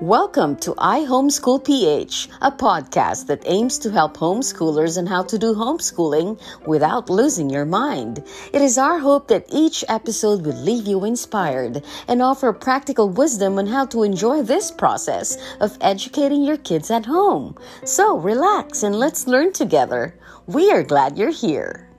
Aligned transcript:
Welcome 0.00 0.54
to 0.58 0.74
iHomeschool 0.74 1.64
PH, 1.64 2.28
a 2.40 2.52
podcast 2.52 3.26
that 3.26 3.42
aims 3.44 3.80
to 3.80 3.90
help 3.90 4.16
homeschoolers 4.16 4.98
on 4.98 5.06
how 5.06 5.24
to 5.24 5.36
do 5.36 5.52
homeschooling 5.52 6.40
without 6.64 7.10
losing 7.10 7.50
your 7.50 7.64
mind. 7.64 8.22
It 8.52 8.62
is 8.62 8.78
our 8.78 9.00
hope 9.00 9.26
that 9.28 9.46
each 9.50 9.84
episode 9.88 10.46
will 10.46 10.62
leave 10.62 10.86
you 10.86 11.04
inspired 11.04 11.84
and 12.06 12.22
offer 12.22 12.52
practical 12.52 13.08
wisdom 13.08 13.58
on 13.58 13.66
how 13.66 13.86
to 13.86 14.04
enjoy 14.04 14.42
this 14.42 14.70
process 14.70 15.36
of 15.58 15.76
educating 15.80 16.44
your 16.44 16.58
kids 16.58 16.92
at 16.92 17.06
home. 17.06 17.56
So 17.84 18.16
relax 18.16 18.84
and 18.84 18.94
let's 18.94 19.26
learn 19.26 19.52
together. 19.52 20.14
We 20.46 20.70
are 20.70 20.84
glad 20.84 21.18
you're 21.18 21.30
here. 21.30 21.90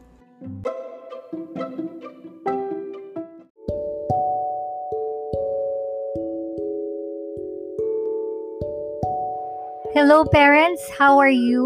Hello, 10.10 10.26
parents. 10.26 10.82
How 10.98 11.20
are 11.20 11.30
you? 11.30 11.62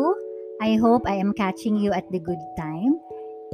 I 0.60 0.76
hope 0.76 1.08
I 1.08 1.16
am 1.16 1.32
catching 1.32 1.78
you 1.78 1.94
at 1.94 2.04
the 2.12 2.20
good 2.20 2.44
time. 2.60 3.00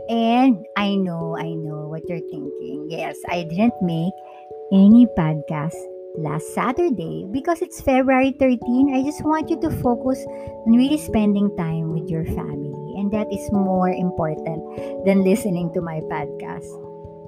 And 0.09 0.65
I 0.77 0.95
know, 0.95 1.37
I 1.37 1.53
know 1.53 1.85
what 1.85 2.01
you're 2.09 2.25
thinking. 2.33 2.87
Yes, 2.89 3.15
I 3.29 3.43
didn't 3.43 3.77
make 3.83 4.17
any 4.73 5.05
podcast 5.15 5.77
last 6.17 6.55
Saturday 6.55 7.29
because 7.29 7.61
it's 7.61 7.79
February 7.81 8.33
13. 8.39 8.97
I 8.97 9.05
just 9.05 9.23
want 9.23 9.51
you 9.51 9.61
to 9.61 9.69
focus 9.69 10.25
on 10.65 10.73
really 10.73 10.97
spending 10.97 11.55
time 11.55 11.93
with 11.93 12.09
your 12.09 12.25
family. 12.25 12.97
And 12.97 13.13
that 13.13 13.29
is 13.31 13.45
more 13.51 13.89
important 13.89 15.05
than 15.05 15.23
listening 15.23 15.69
to 15.75 15.81
my 15.81 16.01
podcast. 16.09 16.65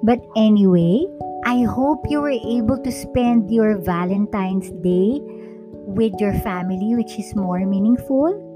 But 0.02 0.18
anyway, 0.34 1.06
I 1.46 1.62
hope 1.62 2.10
you 2.10 2.22
were 2.22 2.34
able 2.42 2.82
to 2.82 2.90
spend 2.90 3.54
your 3.54 3.78
Valentine's 3.78 4.74
Day 4.82 5.22
with 5.86 6.14
your 6.18 6.34
family 6.40 6.94
which 6.94 7.18
is 7.18 7.34
more 7.34 7.64
meaningful 7.66 8.52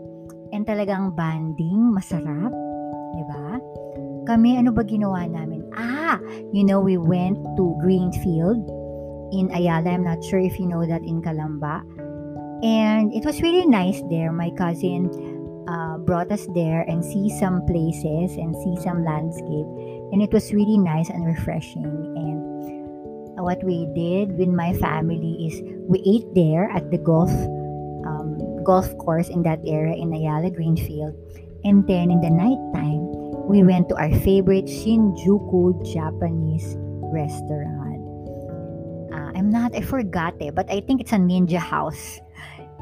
and 0.52 0.66
talagang 0.66 1.14
bonding, 1.14 1.91
masarap. 1.94 2.52
Di 3.16 3.24
ba? 3.27 3.58
Kami, 4.27 4.58
ano 4.58 4.74
ba 4.74 4.82
ginawa 4.82 5.27
namin? 5.27 5.62
Ah, 5.78 6.19
you 6.50 6.66
know, 6.66 6.82
we 6.82 6.98
went 6.98 7.38
to 7.54 7.74
Greenfield 7.78 8.58
in 9.30 9.50
Ayala. 9.54 9.94
I'm 9.94 10.02
not 10.02 10.22
sure 10.27 10.42
if 10.42 10.58
you 10.58 10.66
know 10.66 10.82
that 10.86 11.02
in 11.02 11.22
Calamba. 11.22 11.82
And 12.62 13.12
it 13.12 13.24
was 13.24 13.42
really 13.42 13.66
nice 13.66 14.02
there. 14.10 14.32
My 14.32 14.50
cousin 14.56 15.12
uh, 15.69 15.98
brought 15.98 16.32
us 16.32 16.47
there 16.54 16.82
and 16.88 17.04
see 17.04 17.30
some 17.38 17.62
places 17.66 18.34
and 18.38 18.56
see 18.64 18.77
some 18.82 19.04
landscape. 19.04 19.69
And 20.10 20.22
it 20.22 20.32
was 20.32 20.54
really 20.54 20.78
nice 20.78 21.10
and 21.10 21.27
refreshing. 21.27 21.84
And 21.84 22.45
what 23.36 23.62
we 23.64 23.86
did 23.94 24.36
with 24.38 24.48
my 24.48 24.72
family 24.74 25.46
is 25.46 25.60
we 25.88 26.00
ate 26.04 26.26
there 26.34 26.68
at 26.70 26.90
the 26.90 26.98
golf 26.98 27.30
um, 28.06 28.62
golf 28.64 28.96
course 28.98 29.28
in 29.28 29.42
that 29.42 29.60
area 29.66 29.94
in 29.94 30.12
Ayala 30.12 30.50
Greenfield. 30.50 31.14
And 31.64 31.86
then 31.86 32.10
in 32.10 32.20
the 32.20 32.30
nighttime, 32.30 33.02
we 33.46 33.62
went 33.62 33.88
to 33.90 33.96
our 33.96 34.12
favorite 34.20 34.66
Shinjuku 34.66 35.82
Japanese 35.92 36.76
restaurant. 37.10 38.02
Uh, 39.12 39.30
I'm 39.38 39.50
not, 39.50 39.74
I 39.74 39.80
forgot 39.80 40.34
it, 40.40 40.54
but 40.54 40.70
I 40.70 40.80
think 40.80 41.00
it's 41.00 41.12
a 41.12 41.18
ninja 41.18 41.58
house 41.58 42.20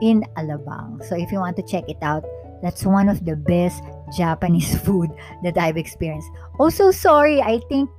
in 0.02 0.25
Alabang. 0.36 1.05
So 1.05 1.16
if 1.16 1.32
you 1.32 1.38
want 1.38 1.56
to 1.56 1.62
check 1.62 1.88
it 1.88 1.98
out, 2.02 2.25
that's 2.62 2.84
one 2.84 3.08
of 3.08 3.25
the 3.25 3.36
best 3.36 3.82
Japanese 4.16 4.77
food 4.84 5.10
that 5.42 5.56
I've 5.58 5.77
experienced. 5.77 6.28
Also, 6.58 6.91
sorry, 6.91 7.42
I 7.42 7.60
think 7.69 7.91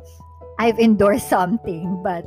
I've 0.58 0.80
endorsed 0.80 1.30
something, 1.30 2.02
but 2.04 2.26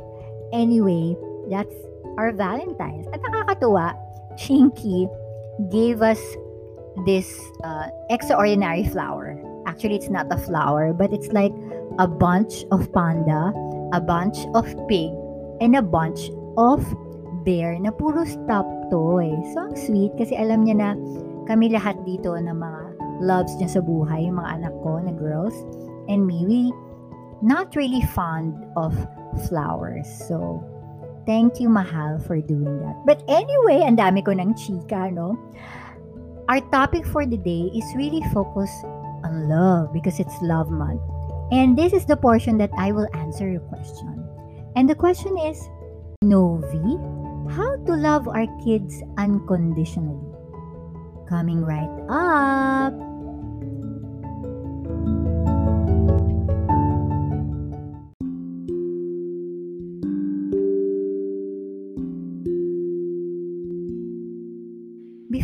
Anyway, 0.51 1.15
that's 1.49 1.75
our 2.17 2.31
Valentine's. 2.31 3.07
At 3.13 3.21
nakakatuwa, 3.21 3.95
Chinky 4.35 5.07
gave 5.71 6.01
us 6.01 6.19
this 7.05 7.27
uh, 7.63 7.89
extraordinary 8.09 8.83
flower. 8.83 9.37
Actually, 9.67 9.95
it's 9.95 10.09
not 10.09 10.27
a 10.31 10.37
flower, 10.37 10.93
but 10.93 11.13
it's 11.13 11.29
like 11.29 11.53
a 11.99 12.07
bunch 12.07 12.65
of 12.71 12.91
panda, 12.91 13.53
a 13.93 14.01
bunch 14.01 14.39
of 14.55 14.65
pig, 14.87 15.11
and 15.61 15.75
a 15.75 15.83
bunch 15.83 16.31
of 16.57 16.81
bear 17.45 17.77
na 17.79 17.91
puro 17.91 18.25
stop 18.25 18.65
toy. 18.89 19.29
So, 19.53 19.69
ang 19.69 19.75
sweet 19.75 20.11
kasi 20.17 20.35
alam 20.35 20.65
niya 20.65 20.75
na 20.79 20.89
kami 21.45 21.69
lahat 21.69 21.97
dito 22.03 22.33
na 22.39 22.51
mga 22.51 22.81
loves 23.19 23.53
niya 23.59 23.79
sa 23.79 23.81
buhay, 23.83 24.27
yung 24.27 24.39
mga 24.39 24.63
anak 24.63 24.73
ko 24.81 24.99
na 24.99 25.11
girls, 25.11 25.55
and 26.07 26.25
me, 26.25 26.47
we 26.47 26.59
not 27.41 27.75
really 27.75 28.01
fond 28.15 28.55
of 28.75 28.95
flowers. 29.47 30.07
So, 30.27 30.63
thank 31.25 31.59
you, 31.59 31.69
Mahal, 31.69 32.19
for 32.19 32.41
doing 32.41 32.79
that. 32.85 32.97
But 33.05 33.23
anyway, 33.27 33.85
ang 33.85 33.97
dami 33.97 34.25
ko 34.25 34.31
ng 34.31 34.53
chika, 34.55 35.11
no? 35.13 35.37
Our 36.49 36.61
topic 36.73 37.05
for 37.05 37.25
the 37.25 37.37
day 37.37 37.69
is 37.73 37.85
really 37.93 38.25
focused 38.33 38.81
on 39.21 39.49
love 39.49 39.93
because 39.93 40.19
it's 40.19 40.33
love 40.41 40.71
month. 40.71 41.01
And 41.51 41.77
this 41.77 41.93
is 41.93 42.05
the 42.05 42.17
portion 42.17 42.57
that 42.57 42.73
I 42.77 42.91
will 42.91 43.09
answer 43.13 43.49
your 43.49 43.65
question. 43.69 44.25
And 44.75 44.89
the 44.89 44.95
question 44.95 45.37
is, 45.37 45.57
Novi, 46.21 46.97
how 47.53 47.77
to 47.85 47.93
love 47.93 48.27
our 48.27 48.45
kids 48.65 49.01
unconditionally? 49.17 50.21
Coming 51.29 51.65
right 51.65 51.89
up. 52.09 53.08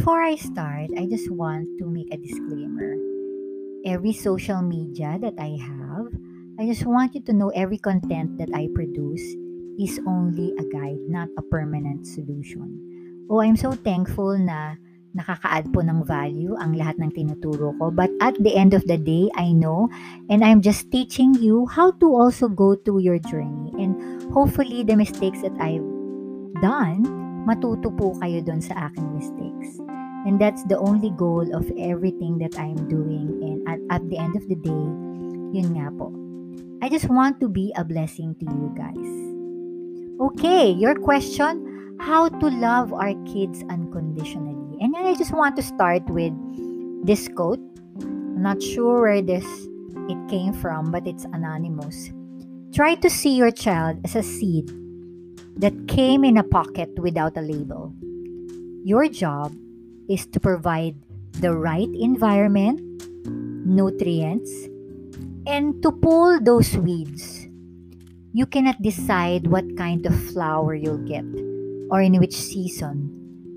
Before 0.06 0.22
I 0.22 0.38
start, 0.38 0.94
I 1.02 1.10
just 1.10 1.34
want 1.34 1.66
to 1.82 1.90
make 1.90 2.14
a 2.14 2.22
disclaimer. 2.22 2.94
Every 3.90 4.14
social 4.14 4.62
media 4.62 5.18
that 5.18 5.34
I 5.42 5.58
have, 5.58 6.14
I 6.62 6.70
just 6.70 6.86
want 6.86 7.18
you 7.18 7.26
to 7.26 7.34
know 7.34 7.50
every 7.58 7.82
content 7.82 8.38
that 8.38 8.54
I 8.54 8.70
produce 8.78 9.26
is 9.82 9.98
only 10.06 10.54
a 10.62 10.66
guide, 10.70 11.02
not 11.10 11.34
a 11.42 11.44
permanent 11.50 12.06
solution. 12.06 12.78
Oh, 13.34 13.42
I'm 13.42 13.58
so 13.58 13.74
thankful 13.74 14.38
na 14.38 14.78
nakaka-add 15.18 15.74
po 15.74 15.82
ng 15.82 16.06
value 16.06 16.54
ang 16.62 16.78
lahat 16.78 17.02
ng 17.02 17.10
tinuturo 17.10 17.74
ko. 17.82 17.90
But 17.90 18.14
at 18.22 18.38
the 18.38 18.54
end 18.54 18.78
of 18.78 18.86
the 18.86 19.02
day, 19.02 19.34
I 19.34 19.58
know 19.58 19.90
and 20.30 20.46
I'm 20.46 20.62
just 20.62 20.94
teaching 20.94 21.34
you 21.34 21.66
how 21.66 21.98
to 21.98 22.08
also 22.14 22.46
go 22.46 22.78
through 22.78 23.02
your 23.02 23.18
journey. 23.26 23.74
And 23.82 23.98
hopefully, 24.30 24.86
the 24.86 25.02
mistakes 25.02 25.42
that 25.42 25.58
I've 25.58 25.82
done, 26.62 27.10
matuto 27.50 27.90
po 27.90 28.14
kayo 28.22 28.46
doon 28.46 28.62
sa 28.62 28.94
aking 28.94 29.10
mistakes. 29.18 29.84
And 30.25 30.41
that's 30.41 30.63
the 30.66 30.78
only 30.78 31.12
goal 31.12 31.46
of 31.56 31.69
everything 31.78 32.40
that 32.40 32.58
I'm 32.58 32.90
doing. 32.90 33.30
And 33.46 33.62
at, 33.69 34.02
at 34.02 34.09
the 34.09 34.18
end 34.18 34.36
of 34.36 34.50
the 34.50 34.58
day, 34.58 34.86
yun 35.53 35.78
nga 35.78 35.94
po. 35.94 36.09
I 36.81 36.90
just 36.90 37.09
want 37.09 37.40
to 37.40 37.47
be 37.47 37.72
a 37.78 37.86
blessing 37.86 38.34
to 38.41 38.46
you 38.46 38.74
guys. 38.74 39.12
Okay, 40.19 40.72
your 40.72 40.96
question, 40.96 41.97
how 42.00 42.30
to 42.30 42.47
love 42.50 42.91
our 42.91 43.13
kids 43.30 43.63
unconditionally. 43.69 44.81
And 44.81 44.94
then 44.94 45.06
I 45.06 45.13
just 45.13 45.31
want 45.31 45.56
to 45.58 45.63
start 45.63 46.03
with 46.09 46.34
this 47.06 47.28
quote. 47.30 47.62
I'm 48.02 48.42
not 48.42 48.62
sure 48.62 49.02
where 49.02 49.22
this 49.22 49.46
it 50.09 50.19
came 50.30 50.53
from, 50.53 50.92
but 50.92 51.07
it's 51.07 51.25
anonymous. 51.25 52.12
Try 52.74 52.96
to 52.96 53.09
see 53.09 53.36
your 53.36 53.52
child 53.52 54.02
as 54.03 54.16
a 54.16 54.24
seed 54.24 54.69
that 55.57 55.88
came 55.88 56.24
in 56.24 56.38
a 56.38 56.44
pocket 56.44 56.90
without 57.00 57.38
a 57.38 57.42
label. 57.42 57.94
Your 58.84 59.07
job 59.07 59.56
is 60.10 60.26
to 60.28 60.40
provide 60.40 60.96
the 61.42 61.52
right 61.52 61.90
environment, 62.00 62.80
nutrients, 63.66 64.52
and 65.48 65.82
to 65.84 65.92
pull 65.92 66.40
those 66.40 66.78
weeds. 66.78 67.48
You 68.34 68.46
cannot 68.46 68.81
decide 68.81 69.48
what 69.48 69.66
kind 69.78 70.06
of 70.06 70.16
flower 70.31 70.75
you'll 70.75 71.06
get 71.07 71.25
or 71.90 72.02
in 72.02 72.19
which 72.19 72.36
season 72.36 73.12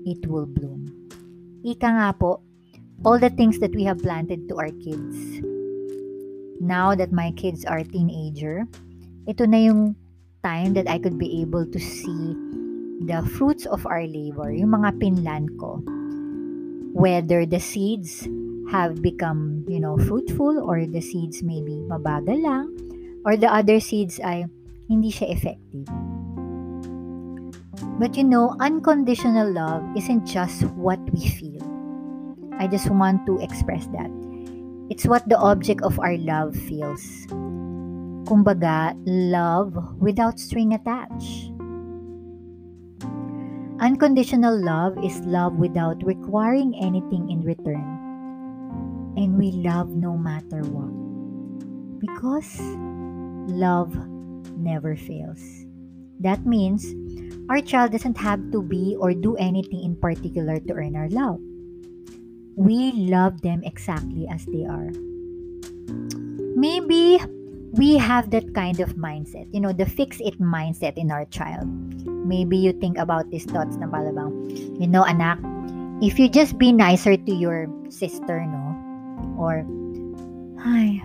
it 0.05 0.25
will 0.27 0.45
bloom. 0.45 0.87
Ika 1.65 1.87
nga 1.87 2.09
po, 2.15 2.39
all 3.03 3.19
the 3.19 3.29
things 3.29 3.59
that 3.59 3.75
we 3.75 3.83
have 3.83 3.99
planted 3.99 4.47
to 4.47 4.55
our 4.55 4.71
kids. 4.71 5.43
Now 6.59 6.95
that 6.95 7.11
my 7.11 7.31
kids 7.35 7.63
are 7.65 7.83
teenager, 7.83 8.67
ito 9.27 9.43
na 9.43 9.59
yung 9.67 9.95
time 10.43 10.71
that 10.75 10.87
I 10.87 10.99
could 10.99 11.19
be 11.19 11.43
able 11.43 11.67
to 11.67 11.79
see 11.79 12.35
the 13.03 13.23
fruits 13.35 13.67
of 13.67 13.83
our 13.87 14.03
labor, 14.07 14.51
yung 14.51 14.75
mga 14.75 14.99
pinlan 14.99 15.51
ko 15.59 15.83
whether 16.93 17.45
the 17.45 17.59
seeds 17.59 18.27
have 18.71 19.01
become, 19.01 19.65
you 19.67 19.79
know, 19.79 19.97
fruitful 19.97 20.61
or 20.61 20.85
the 20.85 21.01
seeds 21.01 21.41
maybe 21.41 21.81
mabagal 21.89 22.37
lang 22.41 22.69
or 23.25 23.35
the 23.37 23.49
other 23.49 23.79
seeds 23.79 24.21
ay 24.21 24.45
hindi 24.87 25.09
siya 25.11 25.29
effective. 25.33 25.85
But 27.99 28.15
you 28.15 28.23
know, 28.23 28.55
unconditional 28.59 29.51
love 29.51 29.83
isn't 29.95 30.25
just 30.25 30.63
what 30.79 30.99
we 31.11 31.27
feel. 31.27 31.63
I 32.59 32.67
just 32.67 32.89
want 32.89 33.25
to 33.27 33.39
express 33.39 33.87
that. 33.95 34.11
It's 34.89 35.05
what 35.05 35.27
the 35.29 35.37
object 35.37 35.83
of 35.83 35.99
our 35.99 36.17
love 36.17 36.55
feels. 36.55 37.03
Kumbaga, 38.27 38.95
love 39.05 39.77
without 39.99 40.39
string 40.39 40.73
attached. 40.73 41.58
Unconditional 43.79 44.59
love 44.59 44.99
is 44.99 45.23
love 45.23 45.55
without 45.55 46.03
requiring 46.03 46.75
anything 46.83 47.31
in 47.31 47.39
return. 47.47 47.79
And 49.15 49.39
we 49.39 49.55
love 49.55 49.95
no 49.95 50.17
matter 50.19 50.67
what. 50.67 50.91
Because 52.03 52.59
love 53.47 53.95
never 54.59 54.99
fails. 54.99 55.39
That 56.19 56.45
means 56.45 56.91
our 57.47 57.61
child 57.61 57.93
doesn't 57.95 58.17
have 58.19 58.51
to 58.51 58.61
be 58.61 58.99
or 58.99 59.13
do 59.13 59.37
anything 59.37 59.79
in 59.79 59.95
particular 59.95 60.59
to 60.59 60.73
earn 60.73 60.99
our 60.99 61.07
love. 61.07 61.39
We 62.59 62.91
love 62.91 63.39
them 63.39 63.63
exactly 63.63 64.27
as 64.27 64.43
they 64.45 64.67
are. 64.67 64.91
Maybe 66.59 67.23
we 67.73 67.97
have 67.97 68.31
that 68.31 68.53
kind 68.53 68.79
of 68.79 68.95
mindset, 68.97 69.45
you 69.53 69.59
know, 69.59 69.71
the 69.73 69.85
fix 69.85 70.17
it 70.21 70.39
mindset 70.41 70.97
in 70.97 71.11
our 71.11 71.25
child. 71.29 71.69
Maybe 72.05 72.57
you 72.57 72.73
think 72.73 72.97
about 72.97 73.29
these 73.29 73.45
thoughts 73.45 73.77
na 73.77 73.85
palabang, 73.85 74.49
you 74.79 74.87
know, 74.87 75.05
anak, 75.05 75.37
if 76.01 76.17
you 76.17 76.29
just 76.29 76.57
be 76.57 76.73
nicer 76.73 77.17
to 77.17 77.33
your 77.33 77.69
sister, 77.89 78.41
no? 78.41 78.65
Or, 79.37 79.61
ay, 80.65 81.03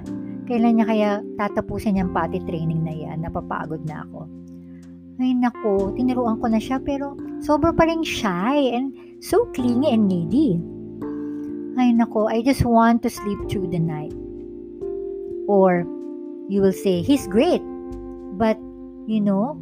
kailan 0.48 0.80
niya 0.80 0.86
kaya 0.88 1.10
tatapusin 1.36 2.00
yung 2.00 2.16
potty 2.16 2.40
training 2.48 2.84
na 2.84 2.92
yan? 2.96 3.24
Napapagod 3.24 3.84
na 3.84 4.04
ako. 4.08 4.28
Ay 5.14 5.30
nako, 5.30 5.94
tiniruan 5.94 6.42
ko 6.42 6.50
na 6.50 6.58
siya 6.58 6.82
pero 6.82 7.14
sobra 7.38 7.70
pa 7.70 7.86
rin 7.86 8.02
shy 8.02 8.74
and 8.74 8.90
so 9.22 9.46
clingy 9.54 9.94
and 9.94 10.10
needy. 10.10 10.58
Ay 11.78 11.94
nako, 11.94 12.26
I 12.26 12.42
just 12.42 12.66
want 12.66 13.04
to 13.06 13.10
sleep 13.12 13.38
through 13.46 13.70
the 13.70 13.78
night. 13.78 14.14
Or 15.46 15.86
you 16.48 16.60
will 16.60 16.74
say, 16.74 17.02
he's 17.02 17.26
great. 17.26 17.62
But, 18.34 18.58
you 19.06 19.20
know, 19.20 19.60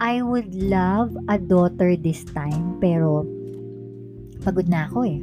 I 0.00 0.22
would 0.22 0.54
love 0.54 1.16
a 1.28 1.38
daughter 1.38 1.96
this 1.96 2.24
time 2.24 2.76
pero 2.82 3.24
pagod 4.42 4.68
na 4.68 4.90
ako 4.90 4.98
eh. 5.06 5.20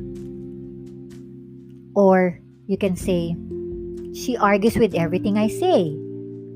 Or 1.93 2.39
you 2.71 2.79
can 2.79 2.95
say, 2.95 3.35
she 4.15 4.39
argues 4.39 4.79
with 4.79 4.95
everything 4.95 5.37
I 5.37 5.51
say. 5.51 5.91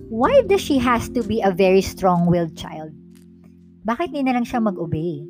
Why 0.08 0.46
does 0.48 0.62
she 0.62 0.78
has 0.80 1.10
to 1.18 1.22
be 1.26 1.42
a 1.42 1.52
very 1.52 1.82
strong-willed 1.82 2.56
child? 2.56 2.96
Bakit 3.84 4.16
hindi 4.16 4.32
na 4.32 4.40
lang 4.40 4.48
siya 4.48 4.64
mag-obey? 4.64 5.22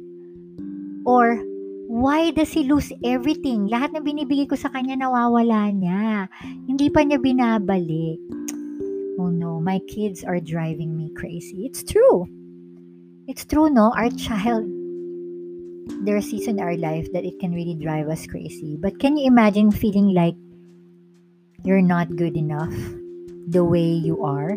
Or, 1.09 1.41
why 1.89 2.31
does 2.31 2.53
he 2.53 2.67
lose 2.69 2.93
everything? 3.01 3.67
Lahat 3.71 3.93
na 3.93 4.01
binibigay 4.03 4.45
ko 4.45 4.55
sa 4.55 4.69
kanya 4.69 4.99
nawawala 4.99 5.73
niya. 5.73 6.29
Hindi 6.69 6.91
pa 6.91 7.01
niya 7.01 7.17
binabalik. 7.17 8.19
My 9.65 9.81
kids 9.89 10.23
are 10.23 10.39
driving 10.39 10.95
me 10.95 11.09
crazy. 11.17 11.65
It's 11.65 11.81
true. 11.81 12.29
It's 13.25 13.45
true, 13.45 13.67
no? 13.67 13.91
Our 13.97 14.11
child, 14.11 14.69
there 16.05 16.15
are 16.15 16.21
seasons 16.21 16.59
in 16.59 16.59
our 16.59 16.77
life 16.77 17.11
that 17.13 17.25
it 17.25 17.39
can 17.39 17.49
really 17.49 17.73
drive 17.73 18.07
us 18.07 18.27
crazy. 18.27 18.77
But 18.77 18.99
can 18.99 19.17
you 19.17 19.25
imagine 19.25 19.71
feeling 19.71 20.13
like 20.13 20.35
you're 21.63 21.81
not 21.81 22.15
good 22.15 22.37
enough 22.37 22.77
the 23.49 23.65
way 23.65 23.89
you 23.89 24.23
are? 24.23 24.53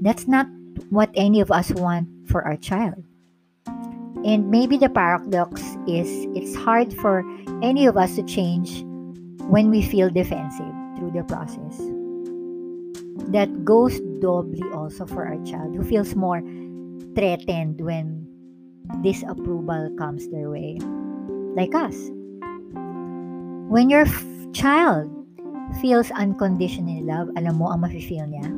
That's 0.00 0.26
not 0.26 0.48
what 0.88 1.10
any 1.12 1.42
of 1.42 1.52
us 1.52 1.70
want 1.72 2.08
for 2.32 2.40
our 2.48 2.56
child. 2.56 3.04
And 4.24 4.48
maybe 4.48 4.78
the 4.78 4.88
paradox 4.88 5.60
is 5.86 6.08
it's 6.32 6.56
hard 6.56 6.96
for 6.96 7.28
any 7.60 7.84
of 7.84 7.98
us 7.98 8.16
to 8.16 8.22
change 8.22 8.80
when 9.52 9.68
we 9.68 9.82
feel 9.82 10.08
defensive 10.08 10.72
through 10.96 11.12
the 11.12 11.24
process. 11.28 11.97
That 13.28 13.64
goes 13.64 14.00
doubly 14.22 14.62
also 14.72 15.06
for 15.06 15.26
our 15.26 15.42
child 15.44 15.74
who 15.76 15.82
feels 15.82 16.14
more 16.14 16.40
threatened 17.14 17.80
when 17.80 18.26
disapproval 19.02 19.90
comes 19.98 20.28
their 20.30 20.50
way. 20.50 20.78
Like 21.54 21.74
us. 21.74 21.96
When 23.68 23.90
your 23.90 24.06
f- 24.08 24.24
child 24.52 25.12
feels 25.80 26.10
unconditional 26.12 27.04
love, 27.04 27.28
alam 27.36 27.60
mo 27.60 27.68
ang 27.68 27.84
mafe-feel 27.84 28.24
niya? 28.24 28.48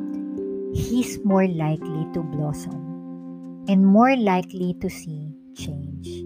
He's 0.71 1.19
more 1.27 1.47
likely 1.51 2.07
to 2.15 2.23
blossom 2.23 2.79
and 3.67 3.83
more 3.83 4.15
likely 4.15 4.77
to 4.79 4.87
see 4.87 5.35
change. 5.51 6.23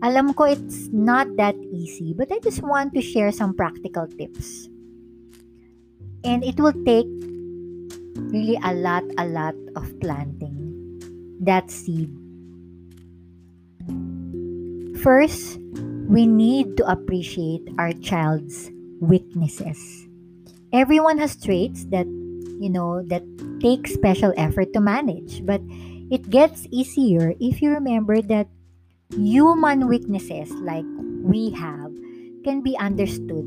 Alam 0.00 0.32
ko 0.32 0.44
it's 0.44 0.88
not 0.92 1.28
that 1.36 1.56
easy, 1.72 2.14
but 2.16 2.32
I 2.32 2.38
just 2.40 2.62
want 2.62 2.94
to 2.94 3.02
share 3.04 3.32
some 3.32 3.52
practical 3.52 4.08
tips. 4.08 4.68
And 6.24 6.44
it 6.44 6.56
will 6.56 6.76
take 6.84 7.08
really 8.18 8.58
a 8.62 8.74
lot, 8.74 9.04
a 9.18 9.26
lot 9.26 9.54
of 9.76 9.88
planting 10.00 11.00
that 11.40 11.70
seed. 11.70 12.10
First, 15.02 15.58
we 16.08 16.26
need 16.26 16.76
to 16.78 16.84
appreciate 16.90 17.62
our 17.78 17.92
child's 17.92 18.70
weaknesses. 19.00 19.78
Everyone 20.72 21.18
has 21.18 21.36
traits 21.36 21.84
that, 21.86 22.06
you 22.60 22.70
know, 22.70 23.02
that 23.06 23.22
take 23.60 23.86
special 23.86 24.32
effort 24.36 24.72
to 24.72 24.80
manage, 24.80 25.44
but 25.44 25.60
it 26.10 26.30
gets 26.30 26.66
easier 26.70 27.34
if 27.40 27.62
you 27.62 27.70
remember 27.70 28.22
that 28.22 28.48
human 29.14 29.86
weaknesses 29.86 30.50
like 30.62 30.86
we 31.22 31.50
have 31.50 31.92
can 32.44 32.62
be 32.62 32.76
understood. 32.78 33.46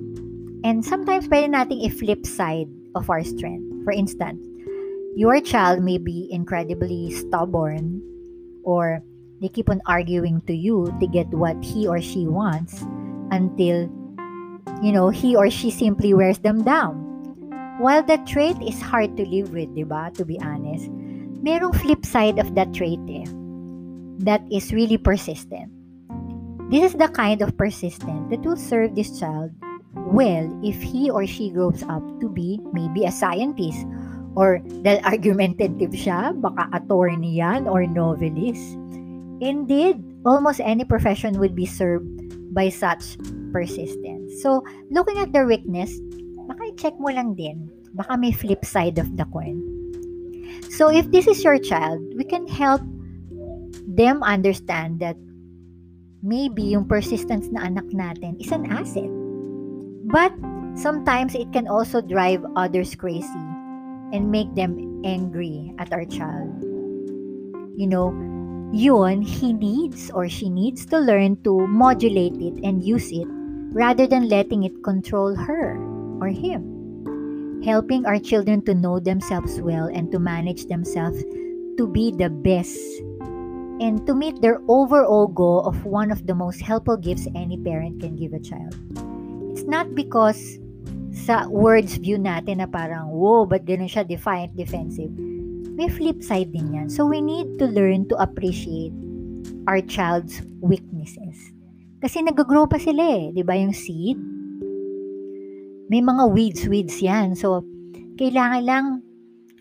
And 0.63 0.83
sometimes 0.83 1.27
pwede 1.27 1.55
nating 1.55 1.87
i-flip 1.87 2.25
side 2.25 2.67
of 2.95 3.09
our 3.09 3.23
strength. 3.23 3.83
For 3.83 3.91
instance, 3.91 4.43
your 5.15 5.39
child 5.41 5.81
may 5.81 5.97
be 5.97 6.29
incredibly 6.31 7.11
stubborn 7.11 8.01
or 8.63 9.01
they 9.41 9.49
keep 9.49 9.69
on 9.69 9.81
arguing 9.85 10.41
to 10.47 10.53
you 10.53 10.93
to 10.99 11.07
get 11.07 11.27
what 11.29 11.55
he 11.63 11.87
or 11.87 12.01
she 12.01 12.27
wants 12.27 12.83
until 13.31 13.89
you 14.83 14.91
know 14.91 15.09
he 15.09 15.35
or 15.35 15.49
she 15.49 15.71
simply 15.71 16.13
wears 16.13 16.39
them 16.39 16.63
down. 16.63 17.05
While 17.79 18.03
that 18.03 18.27
trait 18.27 18.59
is 18.61 18.81
hard 18.81 19.15
to 19.15 19.23
live 19.23 19.51
with 19.51 19.71
diba 19.75 20.13
to 20.15 20.25
be 20.25 20.39
honest 20.43 20.91
merong 21.39 21.75
flip 21.79 22.03
side 22.03 22.37
of 22.37 22.55
that 22.55 22.73
trait 22.75 22.99
eh, 23.07 23.23
that 24.19 24.43
is 24.51 24.75
really 24.75 24.99
persistent. 24.99 25.71
This 26.69 26.93
is 26.93 26.99
the 26.99 27.07
kind 27.07 27.41
of 27.41 27.57
persistent 27.57 28.29
that 28.29 28.43
will 28.43 28.59
serve 28.59 28.93
this 28.93 29.17
child 29.17 29.51
well 30.13 30.45
if 30.61 30.77
he 30.81 31.09
or 31.09 31.25
she 31.25 31.49
grows 31.49 31.81
up 31.89 32.03
to 32.21 32.29
be 32.29 32.59
maybe 32.73 33.05
a 33.05 33.11
scientist 33.11 33.87
or 34.35 34.61
dahil 34.85 35.01
argumentative 35.05 35.93
siya, 35.93 36.35
baka 36.37 36.69
attorney 36.73 37.41
yan 37.41 37.65
or 37.65 37.85
novelist. 37.87 38.77
Indeed, 39.39 40.03
almost 40.27 40.59
any 40.59 40.83
profession 40.83 41.39
would 41.39 41.55
be 41.55 41.65
served 41.65 42.05
by 42.53 42.69
such 42.69 43.15
persistence. 43.55 44.41
So, 44.43 44.61
looking 44.91 45.17
at 45.17 45.31
their 45.31 45.47
weakness, 45.47 45.95
baka 46.49 46.75
i-check 46.75 46.95
mo 46.99 47.09
lang 47.09 47.33
din. 47.33 47.71
Baka 47.95 48.19
may 48.19 48.35
flip 48.35 48.65
side 48.65 48.99
of 48.99 49.17
the 49.17 49.25
coin. 49.31 49.63
So, 50.69 50.91
if 50.91 51.09
this 51.09 51.25
is 51.25 51.41
your 51.41 51.57
child, 51.57 52.03
we 52.13 52.27
can 52.27 52.45
help 52.45 52.83
them 53.87 54.21
understand 54.21 54.99
that 54.99 55.17
maybe 56.21 56.75
yung 56.75 56.85
persistence 56.85 57.47
na 57.49 57.65
anak 57.65 57.87
natin 57.95 58.37
is 58.37 58.51
an 58.51 58.67
asset. 58.69 59.09
But, 60.09 60.35
sometimes 60.77 61.33
it 61.33 61.49
can 61.51 61.65
also 61.65 61.99
drive 61.99 62.45
others 62.55 62.93
crazy 62.93 63.48
and 64.11 64.31
make 64.31 64.53
them 64.55 65.01
angry 65.05 65.73
at 65.77 65.93
our 65.93 66.05
child. 66.05 66.51
You 67.75 67.87
know, 67.87 68.11
yun, 68.73 69.21
he 69.21 69.53
needs 69.53 70.11
or 70.11 70.27
she 70.27 70.49
needs 70.49 70.85
to 70.87 70.99
learn 70.99 71.41
to 71.43 71.67
modulate 71.67 72.35
it 72.37 72.59
and 72.63 72.83
use 72.83 73.11
it 73.11 73.27
rather 73.71 74.07
than 74.07 74.29
letting 74.29 74.63
it 74.63 74.83
control 74.83 75.35
her 75.35 75.77
or 76.21 76.27
him. 76.27 77.61
Helping 77.63 78.05
our 78.05 78.19
children 78.19 78.63
to 78.65 78.73
know 78.73 78.99
themselves 78.99 79.61
well 79.61 79.87
and 79.87 80.11
to 80.11 80.19
manage 80.19 80.65
themselves 80.65 81.23
to 81.77 81.87
be 81.87 82.11
the 82.11 82.29
best 82.29 82.79
and 83.79 84.05
to 84.05 84.13
meet 84.13 84.41
their 84.41 84.59
overall 84.67 85.27
goal 85.27 85.63
of 85.65 85.85
one 85.85 86.11
of 86.11 86.27
the 86.27 86.35
most 86.35 86.61
helpful 86.61 86.97
gifts 86.97 87.27
any 87.35 87.57
parent 87.57 88.01
can 88.01 88.15
give 88.15 88.33
a 88.33 88.39
child. 88.39 88.75
It's 89.51 89.63
not 89.63 89.95
because 89.95 90.59
sa 91.13 91.49
words 91.49 91.97
view 91.97 92.17
natin 92.21 92.61
na 92.61 92.67
parang, 92.69 93.09
wow, 93.09 93.45
but 93.45 93.65
ganun 93.65 93.89
siya 93.89 94.05
defiant, 94.05 94.53
defensive. 94.53 95.11
May 95.79 95.89
flip 95.89 96.21
side 96.21 96.51
din 96.51 96.75
yan. 96.75 96.87
So, 96.91 97.07
we 97.07 97.23
need 97.23 97.57
to 97.57 97.65
learn 97.65 98.09
to 98.11 98.15
appreciate 98.19 98.93
our 99.65 99.79
child's 99.79 100.43
weaknesses. 100.59 101.37
Kasi 101.99 102.23
nag-grow 102.23 102.67
pa 102.67 102.79
sila 102.79 103.03
eh. 103.03 103.25
Di 103.35 103.43
ba 103.43 103.55
yung 103.55 103.75
seed? 103.75 104.19
May 105.89 106.03
mga 106.03 106.23
weeds, 106.31 106.63
weeds 106.69 106.99
yan. 107.01 107.33
So, 107.33 107.65
kailangan 108.19 108.63
lang 108.63 108.85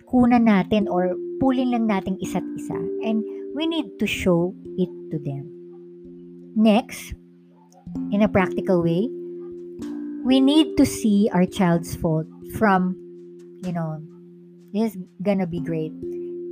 kunan 0.08 0.48
natin 0.48 0.86
or 0.90 1.14
pulling 1.38 1.72
lang 1.72 1.86
natin 1.86 2.18
isa't 2.20 2.44
isa. 2.58 2.78
And 3.06 3.22
we 3.54 3.66
need 3.66 3.98
to 3.98 4.06
show 4.06 4.54
it 4.76 4.90
to 5.14 5.16
them. 5.22 5.46
Next, 6.58 7.14
in 8.10 8.22
a 8.22 8.30
practical 8.30 8.82
way, 8.82 9.06
we 10.28 10.44
need 10.44 10.76
to 10.76 10.84
see 10.84 11.30
our 11.32 11.46
child's 11.46 11.96
fault 11.96 12.28
from, 12.60 12.92
you 13.64 13.72
know, 13.72 13.96
This 14.76 14.92
is 14.92 15.00
gonna 15.24 15.48
be 15.48 15.64
great. 15.64 15.96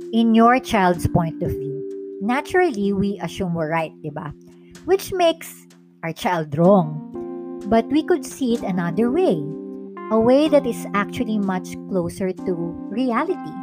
In 0.09 0.33
your 0.33 0.57
child's 0.57 1.05
point 1.05 1.37
of 1.45 1.53
view. 1.53 2.17
Naturally, 2.17 2.89
we 2.89 3.21
assume 3.21 3.53
we're 3.53 3.69
right, 3.69 3.93
diba? 4.01 4.33
Which 4.89 5.13
makes 5.13 5.53
our 6.01 6.09
child 6.09 6.57
wrong. 6.57 6.97
But 7.69 7.85
we 7.93 8.01
could 8.01 8.25
see 8.25 8.57
it 8.57 8.65
another 8.65 9.13
way. 9.13 9.37
A 10.09 10.17
way 10.17 10.49
that 10.49 10.65
is 10.65 10.89
actually 10.97 11.37
much 11.37 11.77
closer 11.93 12.33
to 12.33 12.53
reality. 12.89 13.53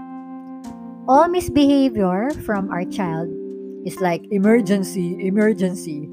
All 1.10 1.26
misbehavior 1.26 2.30
from 2.46 2.70
our 2.70 2.86
child 2.86 3.26
is 3.82 3.98
like 3.98 4.22
emergency, 4.30 5.18
emergency. 5.26 6.06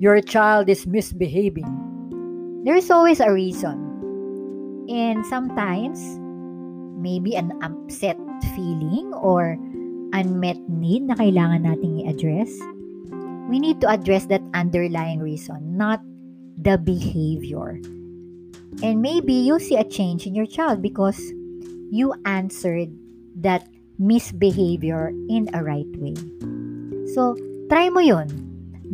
Your 0.00 0.24
child 0.24 0.72
is 0.72 0.88
misbehaving. 0.88 1.91
There's 2.62 2.90
always 2.90 3.18
a 3.18 3.32
reason. 3.32 4.86
And 4.88 5.26
sometimes, 5.26 5.98
maybe 7.02 7.34
an 7.34 7.50
upset 7.62 8.18
feeling 8.54 9.10
or 9.18 9.58
unmet 10.14 10.58
need 10.70 11.10
na 11.10 11.18
kailangan 11.18 11.66
nating 11.66 12.06
i-address. 12.06 12.50
We 13.50 13.58
need 13.58 13.82
to 13.82 13.90
address 13.90 14.30
that 14.30 14.46
underlying 14.54 15.18
reason, 15.18 15.76
not 15.76 16.00
the 16.54 16.78
behavior. 16.78 17.82
And 18.80 19.02
maybe 19.02 19.34
you 19.34 19.58
see 19.58 19.76
a 19.76 19.84
change 19.84 20.26
in 20.26 20.34
your 20.34 20.46
child 20.46 20.80
because 20.80 21.18
you 21.90 22.14
answered 22.24 22.88
that 23.42 23.66
misbehavior 23.98 25.10
in 25.28 25.50
a 25.52 25.62
right 25.62 25.90
way. 25.98 26.14
So, 27.12 27.34
try 27.68 27.90
mo 27.90 28.00
yun. 28.00 28.30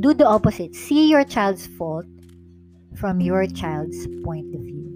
Do 0.01 0.15
the 0.15 0.27
opposite. 0.27 0.75
See 0.75 1.11
your 1.11 1.25
child's 1.25 1.67
fault 1.67 2.07
from 2.99 3.23
your 3.23 3.47
child's 3.47 4.11
point 4.27 4.51
of 4.55 4.61
view. 4.61 4.91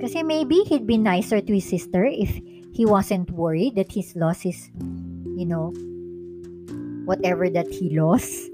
Kasi 0.00 0.24
maybe 0.24 0.64
he'd 0.64 0.88
be 0.88 0.96
nicer 0.96 1.40
to 1.40 1.52
his 1.52 1.68
sister 1.68 2.04
if 2.04 2.32
he 2.72 2.84
wasn't 2.84 3.30
worried 3.32 3.76
that 3.76 3.92
he's 3.92 4.16
lost 4.16 4.42
his, 4.42 4.72
you 5.36 5.44
know, 5.44 5.72
whatever 7.04 7.48
that 7.48 7.68
he 7.68 7.92
lost. 7.92 8.48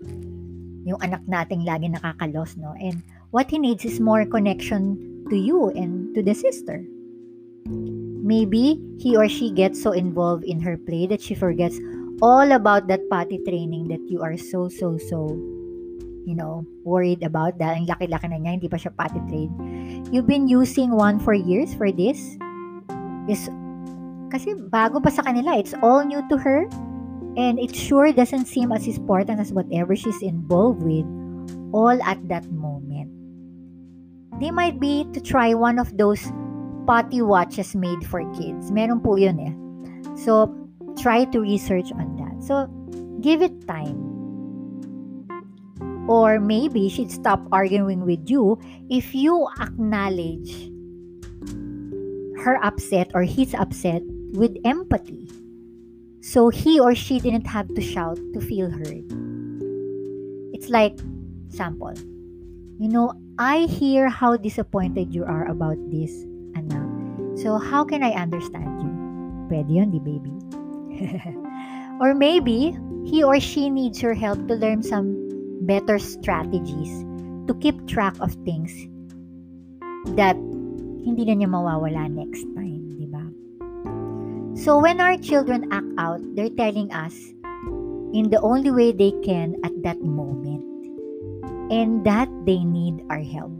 Yung 0.83 0.99
anak 0.99 1.23
nating 1.31 1.63
lagi 1.63 1.91
nakakalos, 1.91 2.59
no? 2.59 2.75
And 2.79 3.03
what 3.31 3.51
he 3.51 3.59
needs 3.59 3.87
is 3.87 4.03
more 4.03 4.27
connection 4.27 4.99
to 5.31 5.37
you 5.39 5.71
and 5.71 6.15
to 6.15 6.23
the 6.23 6.35
sister. 6.35 6.83
Maybe 8.23 8.79
he 8.99 9.17
or 9.17 9.27
she 9.29 9.51
gets 9.51 9.83
so 9.83 9.91
involved 9.91 10.45
in 10.45 10.59
her 10.63 10.79
play 10.79 11.07
that 11.07 11.23
she 11.23 11.35
forgets 11.35 11.79
all 12.23 12.51
about 12.55 12.87
that 12.87 13.03
potty 13.11 13.39
training 13.47 13.89
that 13.89 14.03
you 14.07 14.23
are 14.23 14.39
so, 14.39 14.69
so, 14.69 14.99
so, 14.99 15.35
you 16.26 16.35
know, 16.35 16.64
worried 16.85 17.23
about. 17.23 17.59
Dahil 17.59 17.85
ang 17.85 17.88
laki-laki 17.88 18.26
na 18.31 18.38
niya, 18.38 18.52
hindi 18.59 18.69
pa 18.69 18.79
siya 18.79 18.95
potty 18.95 19.21
trained. 19.29 19.55
You've 20.11 20.26
been 20.26 20.47
using 20.47 20.95
one 20.95 21.19
for 21.19 21.35
years 21.35 21.75
for 21.75 21.91
this. 21.91 22.38
Is 23.31 23.50
kasi 24.33 24.57
bago 24.57 24.99
pa 24.99 25.12
sa 25.12 25.23
kanila, 25.23 25.59
it's 25.59 25.76
all 25.85 26.02
new 26.02 26.25
to 26.33 26.37
her. 26.41 26.67
And 27.37 27.57
it 27.57 27.73
sure 27.73 28.12
doesn't 28.12 28.45
seem 28.45 28.73
as 28.73 28.85
important 28.85 29.41
as 29.41 29.52
whatever 29.52 29.97
she's 29.97 30.21
involved 30.21 30.85
with 30.85 31.09
all 31.73 31.97
at 32.05 32.21
that 32.29 32.45
moment. 32.52 33.09
They 34.41 34.50
might 34.50 34.81
be 34.81 35.09
to 35.17 35.21
try 35.21 35.55
one 35.55 35.79
of 35.79 35.97
those 35.97 36.29
potty 36.85 37.23
watches 37.23 37.75
made 37.75 38.05
for 38.05 38.21
kids. 38.37 38.69
Meron 38.69 39.00
po 39.00 39.17
yun 39.17 39.38
eh. 39.41 39.55
So, 40.17 40.52
try 40.99 41.25
to 41.31 41.41
research 41.41 41.93
on 41.93 42.17
that. 42.21 42.37
So, 42.45 42.69
give 43.25 43.41
it 43.41 43.64
time. 43.64 44.12
Or 46.09 46.40
maybe 46.40 46.88
she'd 46.88 47.11
stop 47.11 47.40
arguing 47.52 48.04
with 48.04 48.28
you 48.28 48.59
if 48.90 49.14
you 49.14 49.47
acknowledge 49.61 50.71
her 52.42 52.59
upset 52.62 53.11
or 53.14 53.23
his 53.23 53.54
upset 53.54 54.02
with 54.35 54.56
empathy. 54.64 55.30
So 56.21 56.49
he 56.49 56.80
or 56.80 56.94
she 56.94 57.21
didn't 57.21 57.47
have 57.47 57.73
to 57.75 57.80
shout 57.80 58.18
to 58.35 58.40
feel 58.40 58.71
heard. 58.71 59.06
It's 60.52 60.68
like, 60.68 60.99
sample, 61.49 61.94
you 62.78 62.88
know, 62.88 63.14
I 63.38 63.66
hear 63.66 64.09
how 64.09 64.37
disappointed 64.37 65.14
you 65.14 65.25
are 65.25 65.47
about 65.47 65.78
this 65.90 66.11
anak. 66.54 67.38
So, 67.38 67.59
how 67.59 67.85
can 67.85 68.02
I 68.02 68.11
understand 68.12 68.82
you? 68.82 68.90
Pwede 69.49 69.71
yun, 69.71 69.90
di 69.90 69.99
baby? 69.99 70.35
or 72.02 72.14
maybe, 72.14 72.76
he 73.04 73.23
or 73.23 73.40
she 73.40 73.71
needs 73.71 74.02
your 74.02 74.14
help 74.14 74.47
to 74.49 74.54
learn 74.54 74.82
some 74.82 75.22
better 75.66 75.99
strategies 75.99 76.90
to 77.47 77.54
keep 77.61 77.76
track 77.87 78.14
of 78.21 78.35
things 78.47 78.73
that 80.14 80.37
hindi 81.02 81.26
na 81.26 81.35
niya 81.38 81.50
mawawala 81.50 82.07
next 82.11 82.47
time, 82.54 82.95
di 82.95 83.07
ba? 83.11 83.25
So, 84.54 84.78
when 84.78 85.02
our 85.02 85.19
children 85.19 85.71
act 85.75 85.90
out, 85.99 86.23
they're 86.35 86.54
telling 86.54 86.92
us 86.95 87.14
in 88.12 88.31
the 88.31 88.38
only 88.45 88.71
way 88.71 88.92
they 88.92 89.11
can 89.25 89.57
at 89.64 89.75
that 89.83 89.99
moment 90.04 90.62
and 91.73 92.04
that 92.04 92.28
they 92.45 92.61
need 92.62 93.00
our 93.09 93.25
help. 93.25 93.50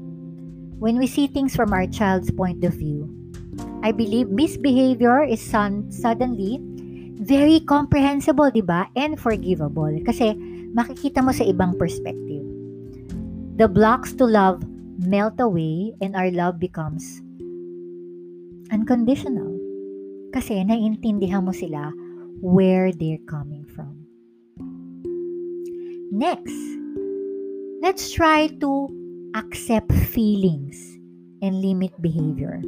When 0.79 0.99
we 0.99 1.07
see 1.07 1.27
things 1.27 1.57
from 1.57 1.73
our 1.73 1.87
child's 1.87 2.31
point 2.31 2.63
of 2.63 2.75
view, 2.75 3.09
I 3.83 3.91
believe 3.91 4.29
misbehavior 4.29 5.25
is 5.25 5.41
suddenly 5.41 6.61
very 7.23 7.63
comprehensible, 7.65 8.51
di 8.51 8.61
ba? 8.61 8.91
And 8.95 9.19
forgivable. 9.19 9.95
Kasi 10.05 10.35
makikita 10.73 11.21
mo 11.21 11.33
sa 11.33 11.45
ibang 11.45 11.77
perspective. 11.77 12.45
The 13.61 13.69
blocks 13.69 14.17
to 14.17 14.25
love 14.25 14.65
melt 15.01 15.37
away 15.41 15.93
and 16.01 16.17
our 16.17 16.33
love 16.33 16.57
becomes 16.59 17.21
unconditional. 18.73 19.53
Kasi 20.33 20.65
naiintindihan 20.65 21.45
mo 21.45 21.53
sila 21.53 21.93
where 22.41 22.91
they're 22.91 23.23
coming 23.29 23.69
from. 23.69 24.09
Next, 26.13 26.57
let's 27.85 28.13
try 28.13 28.49
to 28.61 28.89
accept 29.37 29.93
feelings 29.93 30.77
and 31.45 31.61
limit 31.61 31.93
behavior. 32.01 32.61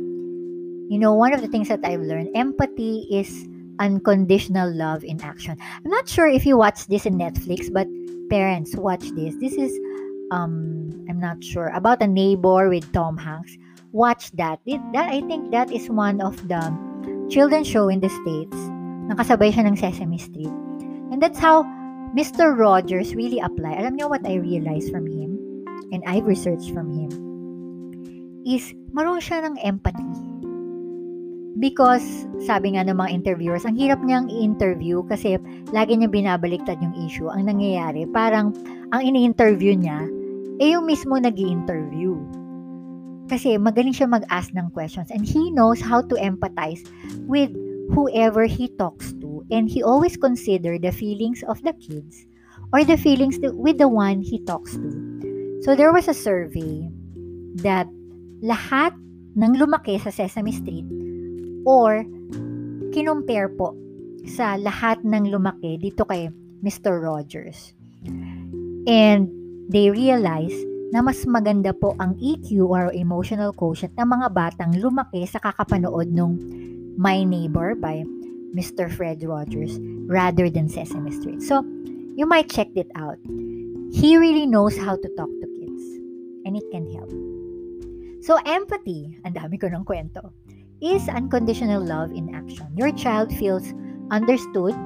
You 0.93 1.01
know, 1.01 1.17
one 1.17 1.33
of 1.33 1.41
the 1.41 1.49
things 1.49 1.69
that 1.69 1.81
I've 1.85 2.05
learned, 2.05 2.37
empathy 2.37 3.09
is 3.09 3.49
unconditional 3.79 4.73
love 4.73 5.05
in 5.05 5.21
action. 5.21 5.57
I'm 5.61 5.91
not 5.91 6.09
sure 6.09 6.27
if 6.27 6.47
you 6.47 6.57
watch 6.57 6.87
this 6.87 7.07
in 7.07 7.15
Netflix, 7.15 7.73
but 7.73 7.89
parents 8.31 8.75
watch 8.77 9.05
this. 9.15 9.35
This 9.41 9.55
is 9.55 9.73
um 10.31 10.91
I'm 11.09 11.21
not 11.21 11.43
sure 11.45 11.69
about 11.75 12.03
a 12.03 12.09
neighbor 12.09 12.69
with 12.69 12.91
Tom 12.93 13.17
Hanks. 13.17 13.57
Watch 13.93 14.33
that. 14.35 14.59
It, 14.67 14.81
that 14.93 15.13
I 15.13 15.21
think 15.23 15.51
that 15.53 15.71
is 15.71 15.89
one 15.89 16.21
of 16.21 16.37
the 16.49 16.61
children's 17.31 17.69
show 17.69 17.89
in 17.89 18.01
the 18.01 18.11
States. 18.11 18.57
Nakasabay 19.07 19.55
siya 19.55 19.69
ng 19.69 19.77
Sesame 19.77 20.19
Street. 20.19 20.51
And 21.13 21.23
that's 21.23 21.39
how 21.39 21.63
Mr. 22.17 22.57
Rogers 22.57 23.15
really 23.15 23.39
apply. 23.39 23.79
Alam 23.79 23.95
niyo 23.95 24.11
what 24.11 24.27
I 24.27 24.43
realized 24.43 24.91
from 24.91 25.07
him? 25.07 25.39
And 25.95 26.03
I've 26.11 26.27
researched 26.27 26.75
from 26.75 26.91
him. 26.91 27.11
Is 28.43 28.75
marunong 28.91 29.23
siya 29.23 29.47
ng 29.47 29.57
empathy. 29.63 30.34
Because, 31.63 32.27
sabi 32.43 32.75
nga 32.75 32.83
ng 32.83 32.99
mga 32.99 33.15
interviewers, 33.15 33.63
ang 33.63 33.79
hirap 33.79 34.03
niyang 34.03 34.27
i-interview 34.27 35.07
kasi 35.07 35.39
lagi 35.71 35.95
niya 35.95 36.11
binabaliktad 36.11 36.83
yung 36.83 36.95
issue. 36.99 37.31
Ang 37.31 37.47
nangyayari, 37.47 38.11
parang 38.11 38.51
ang 38.91 39.03
ini-interview 39.07 39.79
niya, 39.79 40.03
eh 40.59 40.75
yung 40.75 40.87
mismo 40.87 41.15
nag 41.19 41.39
interview 41.39 42.19
Kasi 43.25 43.57
magaling 43.57 43.97
siya 43.97 44.05
mag-ask 44.05 44.53
ng 44.53 44.69
questions 44.77 45.09
and 45.09 45.25
he 45.25 45.49
knows 45.49 45.81
how 45.81 46.05
to 46.05 46.15
empathize 46.21 46.85
with 47.25 47.49
whoever 47.97 48.45
he 48.45 48.69
talks 48.77 49.17
to 49.25 49.41
and 49.49 49.69
he 49.69 49.81
always 49.81 50.17
consider 50.21 50.77
the 50.77 50.93
feelings 50.93 51.41
of 51.49 51.57
the 51.65 51.73
kids 51.81 52.29
or 52.73 52.85
the 52.85 53.01
feelings 53.01 53.41
with 53.41 53.81
the 53.81 53.89
one 53.89 54.21
he 54.21 54.45
talks 54.45 54.77
to. 54.77 54.91
So 55.65 55.73
there 55.73 55.93
was 55.93 56.05
a 56.05 56.17
survey 56.17 56.85
that 57.65 57.89
lahat 58.45 58.93
ng 59.41 59.57
lumaki 59.57 59.97
sa 59.97 60.13
Sesame 60.13 60.53
Street 60.53 60.85
or 61.65 62.05
kinumpare 62.95 63.51
po 63.57 63.75
sa 64.25 64.57
lahat 64.57 65.05
ng 65.05 65.29
lumaki 65.29 65.77
dito 65.77 66.09
kay 66.09 66.33
Mr. 66.65 66.97
Rogers. 67.01 67.77
And 68.89 69.29
they 69.69 69.93
realized 69.93 70.61
na 70.95 71.03
mas 71.03 71.27
maganda 71.27 71.75
po 71.75 71.99
ang 71.99 72.15
EQ 72.23 72.71
or 72.71 72.95
emotional 72.95 73.51
quotient 73.51 73.93
ng 73.99 74.09
mga 74.09 74.29
batang 74.31 74.73
lumaki 74.79 75.27
sa 75.27 75.43
kakapanood 75.43 76.15
ng 76.15 76.31
My 76.95 77.27
Neighbor 77.27 77.75
by 77.75 78.07
Mr. 78.55 78.87
Fred 78.87 79.19
Rogers 79.27 79.77
rather 80.07 80.47
than 80.47 80.71
Sesame 80.71 81.11
Street. 81.11 81.43
So, 81.43 81.67
you 82.15 82.31
might 82.31 82.47
check 82.47 82.71
it 82.79 82.87
out. 82.95 83.19
He 83.91 84.15
really 84.15 84.47
knows 84.47 84.79
how 84.79 84.95
to 84.95 85.09
talk 85.19 85.33
to 85.43 85.47
kids 85.59 85.85
and 86.47 86.55
it 86.55 86.65
can 86.71 86.87
help. 86.95 87.11
So, 88.23 88.39
empathy, 88.47 89.19
ang 89.27 89.35
dami 89.35 89.59
ko 89.59 89.67
ng 89.67 89.83
kwento, 89.83 90.31
is 90.85 91.09
unconditional 91.09 91.81
love 91.81 92.13
in 92.13 92.35
action. 92.35 92.69
Your 92.77 92.93
child 92.93 93.33
feels 93.33 93.73
understood 94.13 94.77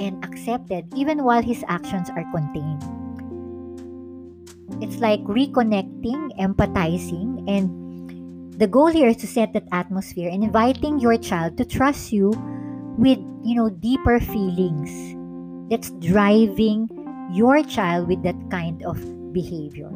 and 0.00 0.24
accepted 0.24 0.88
even 0.96 1.22
while 1.22 1.42
his 1.42 1.62
actions 1.68 2.08
are 2.08 2.24
contained. 2.32 2.80
It's 4.80 4.98
like 4.98 5.20
reconnecting, 5.28 6.32
empathizing, 6.40 7.44
and 7.44 7.68
the 8.58 8.66
goal 8.66 8.88
here 8.88 9.08
is 9.08 9.18
to 9.18 9.26
set 9.26 9.52
that 9.52 9.68
atmosphere 9.70 10.30
and 10.32 10.42
inviting 10.42 10.98
your 10.98 11.18
child 11.18 11.56
to 11.58 11.64
trust 11.64 12.12
you 12.12 12.32
with, 12.96 13.18
you 13.44 13.54
know, 13.54 13.68
deeper 13.68 14.18
feelings 14.18 14.90
that's 15.70 15.90
driving 16.00 16.88
your 17.32 17.62
child 17.64 18.08
with 18.08 18.22
that 18.24 18.38
kind 18.50 18.82
of 18.84 18.96
behavior. 19.32 19.92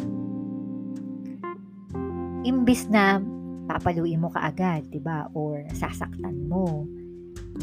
Imbis 2.46 2.88
na 2.88 3.18
papaluin 3.66 4.22
mo 4.22 4.30
kaagad, 4.30 4.88
'di 4.88 5.02
ba? 5.02 5.28
Or 5.34 5.62
sasaktan 5.74 6.46
mo 6.46 6.86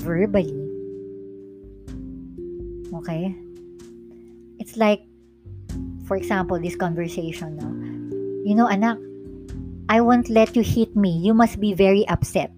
verbally. 0.03 0.53
Okay? 2.93 3.33
It's 4.61 4.77
like 4.77 5.07
for 6.05 6.17
example, 6.17 6.59
this 6.59 6.75
conversation, 6.75 7.57
no? 7.57 7.67
You 8.43 8.55
know, 8.55 8.67
anak, 8.67 8.99
I 9.89 10.01
won't 10.01 10.29
let 10.29 10.55
you 10.55 10.63
hit 10.63 10.95
me. 10.95 11.09
You 11.09 11.33
must 11.33 11.59
be 11.59 11.73
very 11.73 12.07
upset. 12.07 12.51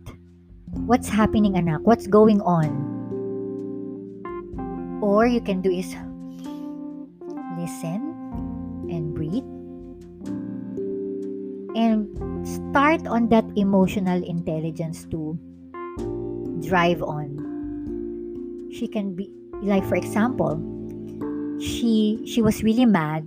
What's 0.85 1.07
happening, 1.07 1.57
anak? 1.57 1.81
What's 1.85 2.07
going 2.07 2.41
on? 2.41 2.73
Or 5.01 5.27
you 5.27 5.41
can 5.41 5.61
do 5.61 5.69
is 5.69 5.93
listen 7.57 8.01
and 8.89 9.13
breathe 9.13 9.45
and 11.75 12.09
start 12.45 13.09
on 13.09 13.27
that 13.33 13.45
emotional 13.57 14.21
intelligence 14.23 15.09
to 15.09 15.33
drive 16.61 17.01
on. 17.01 17.41
She 18.71 18.87
can 18.87 19.17
be 19.17 19.33
like 19.65 19.83
for 19.83 19.97
example, 19.97 20.61
she 21.59 22.21
she 22.29 22.41
was 22.41 22.61
really 22.61 22.85
mad 22.85 23.25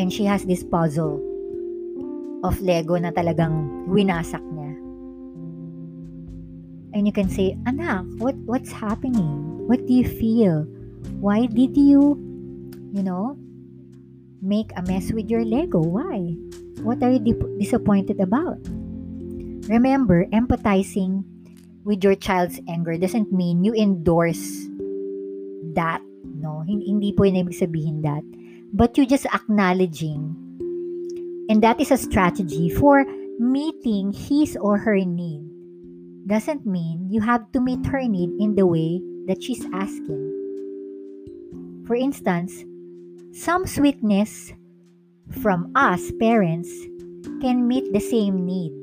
and 0.00 0.12
she 0.12 0.24
has 0.24 0.44
this 0.48 0.64
puzzle 0.64 1.20
of 2.46 2.60
Lego 2.62 2.96
na 2.96 3.10
talagang 3.10 3.86
winasak 3.90 4.42
niya. 4.54 4.72
And 6.94 7.04
you 7.04 7.12
can 7.12 7.28
say, 7.28 7.58
Anak, 7.66 8.06
what, 8.16 8.34
what's 8.48 8.72
happening? 8.72 9.66
What 9.68 9.84
do 9.86 9.92
you 9.92 10.06
feel? 10.08 10.64
Why 11.20 11.46
did 11.46 11.76
you, 11.76 12.16
you 12.94 13.02
know, 13.02 13.36
make 14.42 14.70
a 14.76 14.82
mess 14.82 15.12
with 15.12 15.30
your 15.30 15.44
Lego? 15.44 15.80
Why? 15.80 16.34
What 16.82 17.02
are 17.02 17.10
you 17.10 17.20
di- 17.20 17.58
disappointed 17.58 18.20
about? 18.20 18.58
Remember, 19.68 20.24
empathizing 20.32 21.24
with 21.84 22.04
your 22.04 22.14
child's 22.14 22.60
anger 22.68 22.96
doesn't 22.96 23.32
mean 23.32 23.64
you 23.64 23.74
endorse 23.74 24.68
that. 25.74 26.00
No, 26.38 26.62
hindi 26.66 27.12
po 27.12 27.26
yun 27.26 27.46
ibig 27.46 27.58
sabihin 27.58 28.02
that. 28.06 28.22
But 28.72 28.96
you 28.96 29.08
just 29.08 29.26
acknowledging 29.32 30.48
And 31.48 31.62
that 31.64 31.80
is 31.80 31.90
a 31.90 31.96
strategy 31.96 32.68
for 32.68 33.04
meeting 33.40 34.12
his 34.12 34.56
or 34.60 34.76
her 34.76 35.00
need. 35.00 35.48
Doesn't 36.28 36.66
mean 36.66 37.08
you 37.08 37.22
have 37.22 37.50
to 37.52 37.60
meet 37.60 37.86
her 37.86 38.04
need 38.04 38.36
in 38.36 38.54
the 38.54 38.66
way 38.66 39.00
that 39.26 39.42
she's 39.42 39.64
asking. 39.72 40.28
For 41.88 41.96
instance, 41.96 42.68
some 43.38 43.70
sweetness 43.70 44.50
from 45.38 45.70
us 45.78 46.10
parents 46.18 46.66
can 47.38 47.70
meet 47.70 47.86
the 47.94 48.02
same 48.02 48.42
need. 48.42 48.74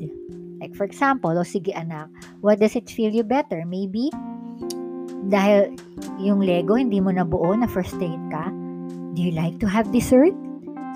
Like 0.63 0.71
for 0.79 0.87
example, 0.87 1.35
o 1.35 1.43
sige 1.43 1.75
anak, 1.75 2.07
what 2.39 2.63
does 2.63 2.79
it 2.79 2.87
feel 2.87 3.11
you 3.11 3.27
better? 3.27 3.67
Maybe 3.67 4.07
dahil 5.27 5.75
yung 6.23 6.39
Lego 6.39 6.79
hindi 6.79 7.03
mo 7.03 7.11
nabuo 7.11 7.51
na 7.51 7.67
frustrate 7.67 8.23
ka, 8.31 8.47
do 9.11 9.19
you 9.19 9.35
like 9.35 9.59
to 9.59 9.67
have 9.67 9.91
dessert? 9.91 10.31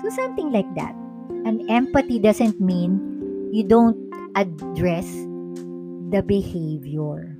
So 0.00 0.08
something 0.08 0.48
like 0.48 0.68
that. 0.80 0.96
And 1.44 1.60
empathy 1.68 2.16
doesn't 2.16 2.64
mean 2.64 2.96
you 3.52 3.68
don't 3.68 4.00
address 4.40 5.04
the 6.08 6.24
behavior. 6.24 7.36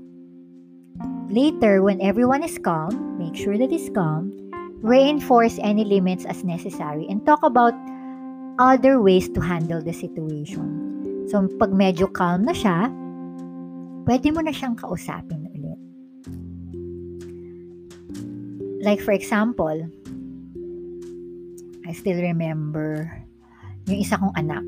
Later, 1.32 1.80
when 1.80 2.04
everyone 2.04 2.44
is 2.44 2.60
calm, 2.60 3.16
make 3.16 3.32
sure 3.32 3.56
that 3.56 3.72
it's 3.72 3.88
calm, 3.88 4.36
reinforce 4.80 5.60
any 5.60 5.84
limits 5.84 6.24
as 6.24 6.44
necessary, 6.44 7.06
and 7.08 7.24
talk 7.24 7.42
about 7.42 7.74
other 8.60 9.00
ways 9.00 9.28
to 9.32 9.40
handle 9.40 9.80
the 9.80 9.92
situation. 9.92 10.90
So, 11.28 11.46
pag 11.60 11.72
medyo 11.72 12.10
calm 12.12 12.44
na 12.44 12.52
siya, 12.52 12.90
pwede 14.04 14.34
mo 14.34 14.40
na 14.42 14.52
siyang 14.52 14.74
kausapin 14.74 15.46
ulit. 15.54 15.80
Like 18.80 19.00
for 19.04 19.12
example, 19.12 19.76
I 21.84 21.92
still 21.92 22.18
remember 22.18 23.06
yung 23.86 24.00
isa 24.00 24.16
kong 24.16 24.32
anak. 24.34 24.66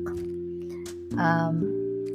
Um, 1.17 1.55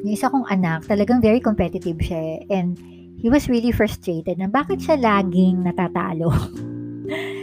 yung 0.07 0.13
isa 0.15 0.31
kong 0.31 0.47
anak, 0.47 0.87
talagang 0.87 1.19
very 1.19 1.43
competitive 1.43 1.99
siya. 1.99 2.47
And 2.49 2.79
he 3.19 3.27
was 3.27 3.51
really 3.51 3.75
frustrated 3.75 4.39
na 4.39 4.47
bakit 4.47 4.85
siya 4.85 4.97
laging 4.99 5.67
natatalo. 5.67 6.31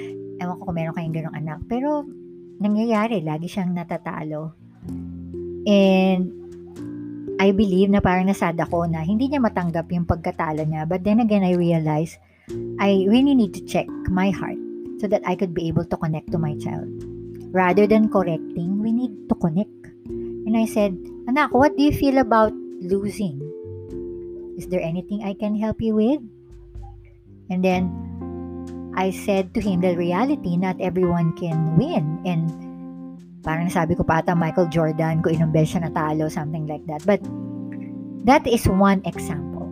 Ewan 0.45 0.61
ko 0.61 0.69
kung 0.69 0.77
meron 0.77 0.93
kayong 0.93 1.15
ganong 1.17 1.37
anak. 1.41 1.59
Pero, 1.65 2.05
nangyayari, 2.61 3.25
lagi 3.25 3.49
siyang 3.49 3.73
natatalo. 3.73 4.53
And, 5.65 6.45
I 7.35 7.51
believe 7.51 7.91
na 7.91 7.99
parang 7.99 8.31
nasad 8.31 8.55
ako 8.55 8.87
na 8.87 9.03
hindi 9.03 9.27
niya 9.27 9.43
matanggap 9.43 9.91
yung 9.91 10.07
pagkatalo 10.07 10.63
niya. 10.63 10.87
But 10.87 11.03
then 11.03 11.19
again, 11.19 11.43
I 11.43 11.57
realized 11.57 12.15
I 12.79 13.03
really 13.09 13.35
need 13.35 13.51
to 13.59 13.63
check 13.67 13.89
my 14.07 14.31
heart 14.31 14.59
so 15.03 15.11
that 15.11 15.25
I 15.27 15.35
could 15.35 15.51
be 15.51 15.67
able 15.67 15.83
to 15.83 15.97
connect 15.97 16.31
to 16.31 16.39
my 16.39 16.55
child. 16.61 16.87
Rather 17.51 17.87
than 17.87 18.07
correcting, 18.07 18.79
we 18.79 18.95
need 18.95 19.27
to 19.27 19.35
connect. 19.35 19.71
And 20.07 20.55
I 20.55 20.63
said, 20.63 20.95
Anak, 21.27 21.51
what 21.51 21.75
do 21.75 21.83
you 21.83 21.91
feel 21.91 22.19
about 22.19 22.53
losing? 22.79 23.41
Is 24.55 24.67
there 24.71 24.81
anything 24.81 25.23
I 25.23 25.35
can 25.35 25.59
help 25.59 25.81
you 25.81 25.95
with? 25.95 26.23
And 27.49 27.59
then 27.59 27.91
I 28.95 29.11
said 29.11 29.53
to 29.53 29.61
him 29.61 29.81
the 29.83 29.95
reality, 29.95 30.55
not 30.55 30.79
everyone 30.79 31.35
can 31.35 31.75
win. 31.75 32.23
And 32.23 32.47
parang 33.43 33.69
sabi 33.69 33.95
ko 33.95 34.07
pa 34.07 34.23
ata 34.23 34.35
Michael 34.35 34.71
Jordan, 34.71 35.19
ko 35.21 35.29
ilang 35.29 35.51
beses 35.51 35.83
natalo, 35.83 36.31
something 36.31 36.65
like 36.65 36.83
that. 36.87 37.03
But 37.03 37.19
that 38.23 38.47
is 38.47 38.65
one 38.65 39.03
example. 39.03 39.67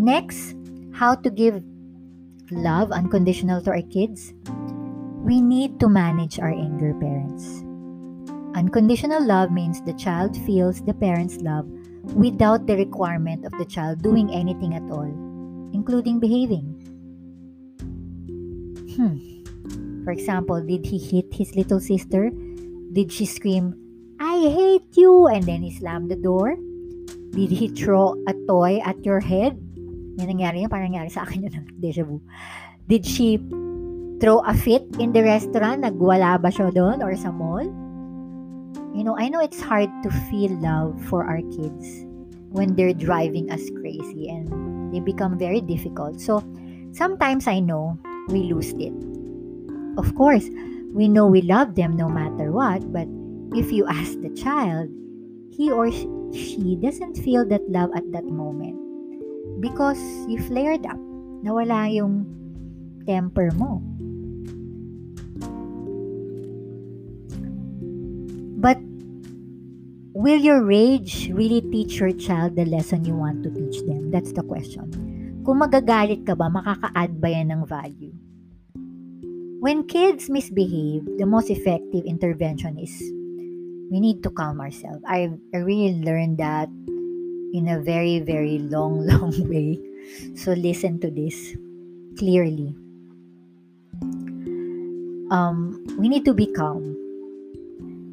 Next, 0.00 0.56
how 0.96 1.14
to 1.20 1.28
give 1.28 1.60
love 2.50 2.92
unconditional 2.92 3.60
to 3.62 3.70
our 3.76 3.84
kids. 3.92 4.32
We 5.26 5.40
need 5.42 5.80
to 5.80 5.88
manage 5.88 6.38
our 6.38 6.52
anger, 6.52 6.94
parents. 6.96 7.64
Unconditional 8.54 9.20
love 9.20 9.50
means 9.50 9.82
the 9.82 9.92
child 9.92 10.36
feels 10.48 10.80
the 10.80 10.94
parent's 10.94 11.36
love 11.44 11.66
without 12.14 12.66
the 12.66 12.76
requirement 12.76 13.44
of 13.44 13.52
the 13.58 13.66
child 13.66 14.02
doing 14.02 14.30
anything 14.30 14.74
at 14.74 14.86
all, 14.88 15.10
including 15.74 16.20
behaving. 16.20 16.75
Hmm. 18.96 19.20
For 20.04 20.12
example, 20.12 20.62
did 20.64 20.86
he 20.86 20.96
hit 20.96 21.28
his 21.34 21.52
little 21.54 21.80
sister? 21.80 22.30
Did 22.96 23.12
she 23.12 23.26
scream, 23.28 23.76
I 24.16 24.40
hate 24.48 24.88
you, 24.96 25.28
and 25.28 25.44
then 25.44 25.60
he 25.60 25.74
slammed 25.74 26.10
the 26.10 26.16
door? 26.16 26.56
Did 27.36 27.52
he 27.52 27.68
throw 27.68 28.16
a 28.24 28.32
toy 28.48 28.80
at 28.80 29.04
your 29.04 29.20
head? 29.20 29.60
Yan 30.16 30.32
nangyari 30.32 30.64
yan, 30.64 30.72
parang 30.72 30.96
nangyari 30.96 31.12
sa 31.12 31.28
akin 31.28 31.44
yun, 31.44 31.68
deja 31.82 32.08
vu. 32.08 32.24
Did 32.88 33.04
she 33.04 33.36
throw 34.16 34.40
a 34.48 34.56
fit 34.56 34.88
in 34.96 35.12
the 35.12 35.20
restaurant? 35.20 35.84
Nagwala 35.84 36.40
ba 36.40 36.48
siya 36.48 36.72
doon 36.72 37.04
or 37.04 37.12
sa 37.12 37.28
mall? 37.28 37.68
You 38.96 39.04
know, 39.04 39.12
I 39.20 39.28
know 39.28 39.44
it's 39.44 39.60
hard 39.60 39.92
to 40.06 40.08
feel 40.32 40.56
love 40.64 40.96
for 41.12 41.28
our 41.28 41.44
kids 41.52 41.84
when 42.48 42.72
they're 42.72 42.96
driving 42.96 43.52
us 43.52 43.68
crazy 43.76 44.32
and 44.32 44.48
they 44.88 45.04
become 45.04 45.36
very 45.36 45.60
difficult. 45.60 46.16
So, 46.16 46.40
sometimes 46.96 47.44
I 47.44 47.60
know 47.60 48.00
we 48.28 48.50
lose 48.52 48.72
it. 48.78 48.92
Of 49.98 50.14
course, 50.14 50.48
we 50.92 51.08
know 51.08 51.26
we 51.26 51.42
love 51.42 51.74
them 51.74 51.96
no 51.96 52.08
matter 52.08 52.52
what, 52.52 52.92
but 52.92 53.08
if 53.56 53.72
you 53.72 53.86
ask 53.86 54.20
the 54.20 54.30
child, 54.34 54.88
he 55.50 55.70
or 55.70 55.90
she 55.90 56.76
doesn't 56.80 57.16
feel 57.16 57.46
that 57.48 57.64
love 57.70 57.90
at 57.94 58.10
that 58.12 58.24
moment 58.24 58.76
because 59.60 59.98
you 60.28 60.38
flared 60.42 60.84
up. 60.86 60.98
Nawala 61.44 61.88
yung 61.92 62.26
temper 63.06 63.50
mo. 63.54 63.80
But 68.58 68.80
will 70.16 70.40
your 70.40 70.64
rage 70.64 71.30
really 71.32 71.60
teach 71.60 72.00
your 72.00 72.12
child 72.12 72.56
the 72.56 72.64
lesson 72.64 73.04
you 73.04 73.14
want 73.14 73.44
to 73.44 73.50
teach 73.50 73.84
them? 73.86 74.10
That's 74.10 74.32
the 74.32 74.42
question. 74.42 75.05
Kung 75.46 75.62
magagalit 75.62 76.26
ka 76.26 76.34
ba, 76.34 76.50
makaka-add 76.50 77.22
ba 77.22 77.30
yan 77.30 77.54
ng 77.54 77.62
value? 77.70 78.10
When 79.62 79.86
kids 79.86 80.26
misbehave, 80.26 81.06
the 81.22 81.24
most 81.24 81.54
effective 81.54 82.02
intervention 82.02 82.74
is 82.82 82.90
we 83.86 84.02
need 84.02 84.26
to 84.26 84.30
calm 84.34 84.58
ourselves. 84.58 85.06
I, 85.06 85.30
I 85.54 85.62
really 85.62 86.02
learned 86.02 86.42
that 86.42 86.66
in 87.54 87.70
a 87.70 87.78
very, 87.78 88.18
very 88.18 88.58
long, 88.58 89.06
long 89.10 89.30
way. 89.46 89.78
So 90.34 90.50
listen 90.50 90.98
to 91.06 91.14
this 91.14 91.54
clearly. 92.18 92.74
Um, 95.30 95.78
we 95.94 96.10
need 96.10 96.26
to 96.26 96.34
be 96.34 96.50
calm 96.50 96.98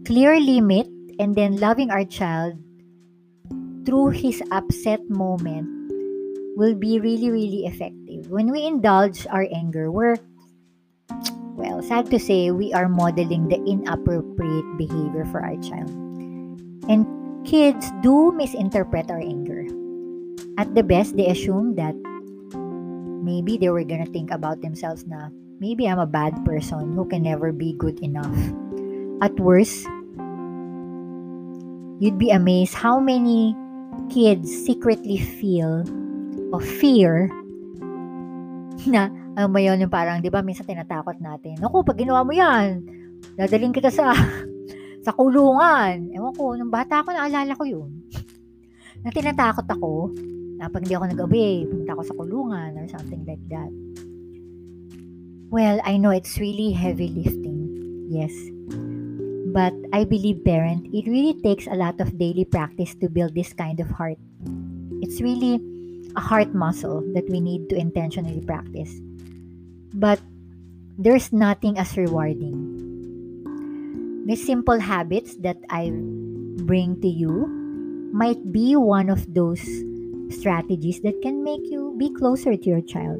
clear 0.06 0.38
limit 0.38 0.86
and 1.18 1.34
then 1.34 1.58
loving 1.58 1.90
our 1.90 2.06
child 2.06 2.62
through 3.90 4.14
his 4.14 4.38
upset 4.54 5.02
moment 5.10 5.84
will 6.56 6.76
be 6.76 7.00
really, 7.00 7.30
really 7.30 7.66
effective. 7.66 8.30
When 8.30 8.52
we 8.52 8.66
indulge 8.66 9.26
our 9.28 9.48
anger, 9.54 9.92
we're, 9.92 10.18
well, 11.58 11.82
sad 11.82 12.10
to 12.12 12.20
say, 12.20 12.52
we 12.52 12.74
are 12.74 12.88
modeling 12.88 13.50
the 13.50 13.58
inappropriate 13.66 14.78
behavior 14.78 15.26
for 15.32 15.42
our 15.42 15.58
child. 15.62 15.90
And 16.90 17.06
kids 17.46 17.92
do 18.02 18.32
misinterpret 18.32 19.10
our 19.10 19.20
anger. 19.20 19.66
At 20.58 20.76
the 20.76 20.84
best, 20.84 21.18
they 21.18 21.28
assume 21.28 21.76
that 21.76 21.96
maybe 23.24 23.58
they 23.58 23.70
were 23.70 23.84
gonna 23.84 24.06
think 24.06 24.32
about 24.32 24.62
themselves 24.62 25.08
na 25.08 25.30
maybe 25.60 25.88
I'm 25.88 26.00
a 26.00 26.06
bad 26.06 26.46
person 26.46 26.94
who 26.94 27.08
can 27.08 27.24
never 27.24 27.52
be 27.52 27.74
good 27.74 28.00
enough. 28.04 28.36
At 29.24 29.40
worst, 29.40 29.88
you'd 32.04 32.20
be 32.20 32.30
amazed 32.30 32.76
how 32.76 33.00
many 33.00 33.56
kids 34.12 34.52
secretly 34.52 35.18
feel 35.18 35.88
of 36.54 36.62
fear 36.62 37.28
na 38.86 39.10
alam 39.34 39.50
mo 39.50 39.58
yun, 39.58 39.82
yung 39.82 39.90
parang, 39.90 40.22
di 40.22 40.30
ba, 40.30 40.46
minsan 40.46 40.70
tinatakot 40.70 41.18
natin. 41.18 41.58
Naku, 41.58 41.82
pag 41.82 41.98
ginawa 41.98 42.22
mo 42.22 42.32
yan, 42.38 42.86
dadaling 43.34 43.74
kita 43.74 43.90
sa 43.90 44.14
sa 45.06 45.12
kulungan. 45.12 46.14
Ewan 46.14 46.34
ko, 46.38 46.54
nung 46.54 46.70
bata 46.70 47.02
ako, 47.02 47.12
naalala 47.12 47.58
ko 47.58 47.66
yun. 47.66 47.92
na 49.04 49.12
tinatakot 49.12 49.68
ako, 49.68 50.16
na 50.56 50.72
pag 50.72 50.86
hindi 50.86 50.96
ako 50.96 51.06
nag-obey, 51.12 51.68
pumunta 51.68 51.92
ako 51.92 52.04
sa 52.08 52.16
kulungan 52.16 52.72
or 52.80 52.88
something 52.88 53.26
like 53.28 53.44
that. 53.52 53.68
Well, 55.52 55.84
I 55.84 56.00
know 56.00 56.16
it's 56.16 56.40
really 56.40 56.72
heavy 56.72 57.12
lifting. 57.12 57.68
Yes. 58.08 58.32
But 59.54 59.76
I 59.94 60.08
believe, 60.08 60.42
parent, 60.42 60.90
it 60.90 61.06
really 61.06 61.38
takes 61.42 61.68
a 61.68 61.78
lot 61.78 62.02
of 62.02 62.18
daily 62.18 62.46
practice 62.46 62.96
to 63.04 63.10
build 63.12 63.36
this 63.36 63.54
kind 63.54 63.78
of 63.78 63.92
heart. 63.92 64.18
It's 65.04 65.22
really 65.22 65.62
a 66.16 66.22
heart 66.22 66.54
muscle 66.54 67.02
that 67.14 67.30
we 67.30 67.40
need 67.40 67.70
to 67.70 67.76
intentionally 67.76 68.42
practice. 68.42 68.94
But 69.94 70.20
there's 70.98 71.34
nothing 71.34 71.78
as 71.78 71.98
rewarding. 71.98 72.70
These 74.26 74.46
simple 74.46 74.80
habits 74.80 75.36
that 75.44 75.58
I 75.70 75.92
bring 76.64 77.02
to 77.02 77.08
you 77.08 77.50
might 78.14 78.40
be 78.54 78.76
one 78.76 79.10
of 79.10 79.26
those 79.34 79.60
strategies 80.30 81.02
that 81.02 81.22
can 81.22 81.44
make 81.44 81.66
you 81.66 81.94
be 81.98 82.14
closer 82.14 82.56
to 82.56 82.66
your 82.70 82.82
child. 82.82 83.20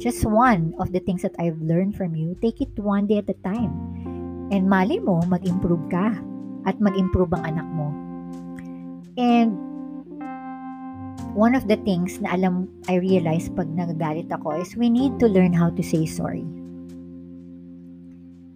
Just 0.00 0.24
one 0.24 0.74
of 0.80 0.92
the 0.92 1.00
things 1.00 1.22
that 1.22 1.36
I've 1.38 1.60
learned 1.60 1.94
from 1.94 2.16
you, 2.16 2.34
take 2.40 2.60
it 2.60 2.72
one 2.80 3.06
day 3.06 3.18
at 3.18 3.28
a 3.28 3.36
time. 3.44 4.48
And 4.50 4.66
mali 4.66 4.98
mo, 4.98 5.20
mag-improve 5.28 5.86
ka 5.92 6.16
at 6.66 6.80
mag-improve 6.80 7.30
ang 7.36 7.44
anak 7.54 7.68
mo. 7.68 7.92
And 9.20 9.69
one 11.40 11.56
of 11.56 11.64
the 11.72 11.80
things 11.88 12.20
na 12.20 12.36
alam, 12.36 12.68
I 12.84 13.00
realize 13.00 13.48
pag 13.48 13.72
nagagalit 13.72 14.28
ako 14.28 14.60
is 14.60 14.76
we 14.76 14.92
need 14.92 15.16
to 15.24 15.26
learn 15.26 15.56
how 15.56 15.72
to 15.72 15.80
say 15.80 16.04
sorry. 16.04 16.44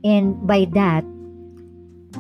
And 0.05 0.37
by 0.45 0.69
that, 0.77 1.01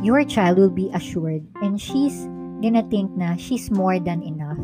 your 0.00 0.24
child 0.24 0.56
will 0.56 0.72
be 0.72 0.88
assured 0.96 1.44
and 1.60 1.76
she's 1.76 2.24
gonna 2.64 2.80
think 2.88 3.12
na 3.12 3.36
she's 3.36 3.68
more 3.68 4.00
than 4.00 4.24
enough. 4.24 4.56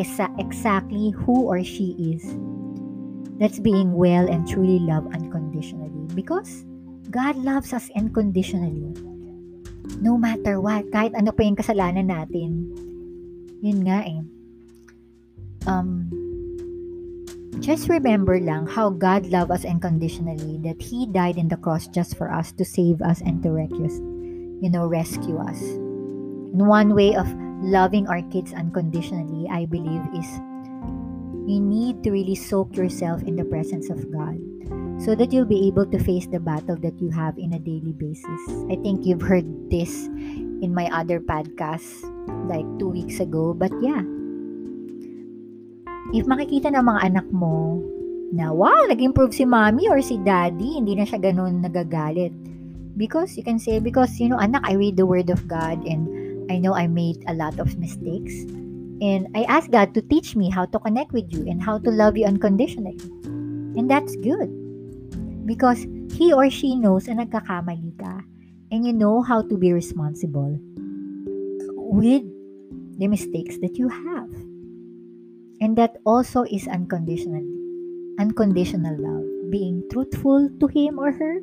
Esa 0.00 0.32
exactly 0.40 1.12
who 1.12 1.44
or 1.44 1.60
she 1.60 1.92
is. 2.00 2.24
That's 3.36 3.60
being 3.60 3.92
well 3.92 4.24
and 4.24 4.48
truly 4.48 4.80
loved 4.80 5.12
unconditionally. 5.12 6.08
Because 6.16 6.64
God 7.12 7.36
loves 7.36 7.76
us 7.76 7.92
unconditionally. 7.92 8.88
No 10.00 10.16
matter 10.16 10.64
what, 10.64 10.88
kahit 10.96 11.12
ano 11.12 11.28
pa 11.36 11.44
yung 11.44 11.60
kasalanan 11.60 12.08
natin. 12.08 12.72
Yun 13.60 13.84
nga 13.84 14.00
eh 14.00 14.24
um, 15.66 16.08
just 17.60 17.88
remember 17.88 18.38
lang 18.38 18.66
how 18.66 18.90
God 18.90 19.26
loved 19.26 19.50
us 19.50 19.64
unconditionally, 19.64 20.58
that 20.62 20.80
He 20.80 21.06
died 21.06 21.36
in 21.36 21.48
the 21.48 21.56
cross 21.56 21.88
just 21.88 22.16
for 22.16 22.30
us 22.30 22.52
to 22.52 22.64
save 22.64 23.02
us 23.02 23.20
and 23.20 23.42
to 23.42 23.50
rescue, 23.50 23.90
you 24.62 24.70
know, 24.70 24.86
rescue 24.86 25.38
us. 25.38 25.60
And 25.60 26.66
one 26.68 26.94
way 26.94 27.14
of 27.16 27.26
loving 27.62 28.06
our 28.08 28.22
kids 28.30 28.52
unconditionally, 28.52 29.48
I 29.50 29.66
believe, 29.66 30.04
is 30.14 30.28
you 31.46 31.60
need 31.60 32.02
to 32.04 32.10
really 32.10 32.34
soak 32.34 32.76
yourself 32.76 33.22
in 33.22 33.36
the 33.36 33.44
presence 33.44 33.90
of 33.90 34.10
God 34.12 34.36
so 34.98 35.14
that 35.14 35.32
you'll 35.32 35.48
be 35.48 35.68
able 35.68 35.86
to 35.86 35.98
face 35.98 36.26
the 36.26 36.40
battle 36.40 36.76
that 36.80 37.00
you 37.00 37.10
have 37.10 37.38
in 37.38 37.52
a 37.52 37.58
daily 37.58 37.92
basis. 37.92 38.40
I 38.70 38.76
think 38.80 39.04
you've 39.04 39.22
heard 39.22 39.44
this 39.70 40.06
in 40.64 40.72
my 40.74 40.88
other 40.88 41.20
podcast 41.20 41.84
like 42.48 42.66
two 42.78 42.88
weeks 42.88 43.20
ago, 43.20 43.52
but 43.52 43.70
yeah, 43.80 44.02
if 46.16 46.24
makikita 46.24 46.72
ng 46.72 46.80
mga 46.80 47.00
anak 47.12 47.26
mo 47.28 47.84
na, 48.32 48.48
wow, 48.48 48.88
nag-improve 48.88 49.36
si 49.36 49.44
mommy 49.44 49.84
or 49.92 50.00
si 50.00 50.16
daddy, 50.24 50.80
hindi 50.80 50.96
na 50.96 51.04
siya 51.04 51.20
ganun 51.20 51.60
nagagalit. 51.60 52.32
Because 52.96 53.36
you 53.36 53.44
can 53.44 53.60
say, 53.60 53.76
because, 53.76 54.16
you 54.16 54.32
know, 54.32 54.40
anak, 54.40 54.64
I 54.64 54.72
read 54.72 54.96
the 54.96 55.04
word 55.04 55.28
of 55.28 55.44
God 55.44 55.84
and 55.84 56.08
I 56.48 56.56
know 56.56 56.72
I 56.72 56.88
made 56.88 57.20
a 57.28 57.36
lot 57.36 57.60
of 57.60 57.76
mistakes. 57.76 58.32
And 59.04 59.28
I 59.36 59.44
ask 59.44 59.68
God 59.68 59.92
to 59.92 60.00
teach 60.00 60.32
me 60.32 60.48
how 60.48 60.64
to 60.72 60.80
connect 60.80 61.12
with 61.12 61.28
you 61.28 61.44
and 61.44 61.60
how 61.60 61.76
to 61.84 61.90
love 61.92 62.16
you 62.16 62.24
unconditionally. 62.24 62.96
And 63.76 63.84
that's 63.84 64.16
good. 64.16 64.48
Because 65.44 65.84
he 66.16 66.32
or 66.32 66.48
she 66.48 66.74
knows 66.74 67.04
na 67.04 67.20
nagkakamali 67.20 68.00
ka. 68.00 68.24
And 68.72 68.88
you 68.88 68.96
know 68.96 69.20
how 69.20 69.44
to 69.44 69.54
be 69.60 69.76
responsible 69.76 70.56
with 71.92 72.24
the 72.96 73.06
mistakes 73.06 73.60
that 73.60 73.76
you 73.76 73.92
have. 73.92 74.32
And 75.60 75.76
that 75.78 75.96
also 76.04 76.44
is 76.44 76.68
unconditional. 76.68 77.44
Unconditional 78.18 78.96
love. 78.98 79.24
Being 79.50 79.84
truthful 79.92 80.50
to 80.60 80.66
him 80.66 80.98
or 80.98 81.12
her. 81.12 81.40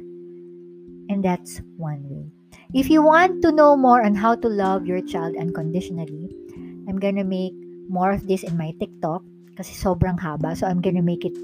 And 1.09 1.23
that's 1.23 1.61
one 1.77 2.03
way. 2.09 2.29
If 2.73 2.89
you 2.89 3.01
want 3.01 3.41
to 3.41 3.51
know 3.51 3.77
more 3.77 4.01
on 4.01 4.15
how 4.15 4.35
to 4.35 4.49
love 4.49 4.85
your 4.85 5.01
child 5.01 5.37
unconditionally, 5.37 6.29
I'm 6.89 6.97
gonna 6.97 7.23
make 7.23 7.53
more 7.89 8.11
of 8.11 8.27
this 8.27 8.43
in 8.43 8.57
my 8.57 8.73
TikTok 8.79 9.21
kasi 9.57 9.77
sobrang 9.77 10.17
haba. 10.17 10.57
So 10.57 10.65
I'm 10.65 10.81
gonna 10.81 11.05
make 11.05 11.25
it 11.25 11.37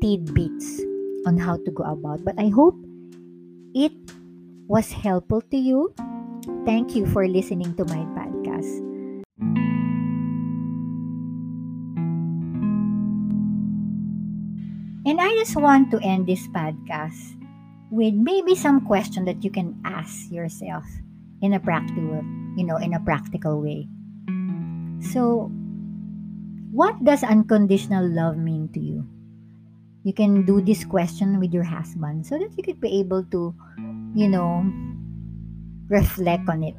tidbits 0.00 0.80
on 1.28 1.36
how 1.36 1.60
to 1.60 1.70
go 1.70 1.84
about. 1.84 2.24
But 2.24 2.40
I 2.40 2.48
hope 2.48 2.74
it 3.76 3.92
was 4.68 4.90
helpful 4.92 5.44
to 5.52 5.58
you. 5.60 5.92
Thank 6.64 6.96
you 6.96 7.06
for 7.06 7.28
listening 7.28 7.76
to 7.76 7.84
my 7.86 8.02
podcast. 8.16 8.41
Just 15.42 15.58
want 15.58 15.90
to 15.90 15.98
end 16.06 16.22
this 16.30 16.46
podcast 16.54 17.34
with 17.90 18.14
maybe 18.14 18.54
some 18.54 18.78
question 18.86 19.26
that 19.26 19.42
you 19.42 19.50
can 19.50 19.74
ask 19.82 20.30
yourself 20.30 20.86
in 21.42 21.50
a 21.54 21.58
practical, 21.58 22.22
you 22.54 22.62
know, 22.62 22.78
in 22.78 22.94
a 22.94 23.02
practical 23.02 23.58
way. 23.58 23.90
So, 25.02 25.50
what 26.70 26.94
does 27.02 27.26
unconditional 27.26 28.06
love 28.06 28.38
mean 28.38 28.70
to 28.70 28.78
you? 28.78 29.02
You 30.06 30.14
can 30.14 30.46
do 30.46 30.62
this 30.62 30.86
question 30.86 31.42
with 31.42 31.50
your 31.50 31.66
husband 31.66 32.22
so 32.22 32.38
that 32.38 32.54
you 32.54 32.62
could 32.62 32.78
be 32.78 33.02
able 33.02 33.26
to, 33.34 33.50
you 34.14 34.30
know, 34.30 34.62
reflect 35.90 36.46
on 36.46 36.62
it. 36.62 36.78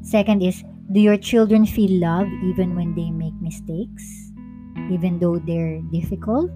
Second 0.00 0.40
is, 0.40 0.64
do 0.92 0.98
your 0.98 1.20
children 1.20 1.66
feel 1.66 1.92
love 2.00 2.28
even 2.48 2.72
when 2.72 2.96
they 2.96 3.12
make 3.12 3.36
mistakes, 3.44 4.32
even 4.88 5.20
though 5.20 5.36
they're 5.44 5.84
difficult? 5.92 6.48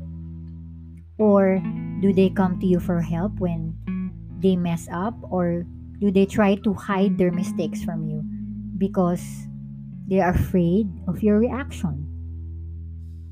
Or 1.19 1.61
do 2.01 2.13
they 2.13 2.31
come 2.31 2.59
to 2.61 2.67
you 2.67 2.81
for 2.81 3.01
help 3.01 3.39
when 3.39 3.77
they 4.41 4.57
mess 4.57 4.89
up? 4.93 5.15
Or 5.23 5.67
do 6.01 6.11
they 6.11 6.27
try 6.27 6.57
to 6.67 6.75
hide 6.75 7.19
their 7.19 7.31
mistakes 7.31 7.85
from 7.85 8.09
you 8.09 8.25
because 8.79 9.23
they 10.09 10.19
are 10.19 10.35
afraid 10.35 10.91
of 11.07 11.23
your 11.23 11.39
reaction? 11.39 12.09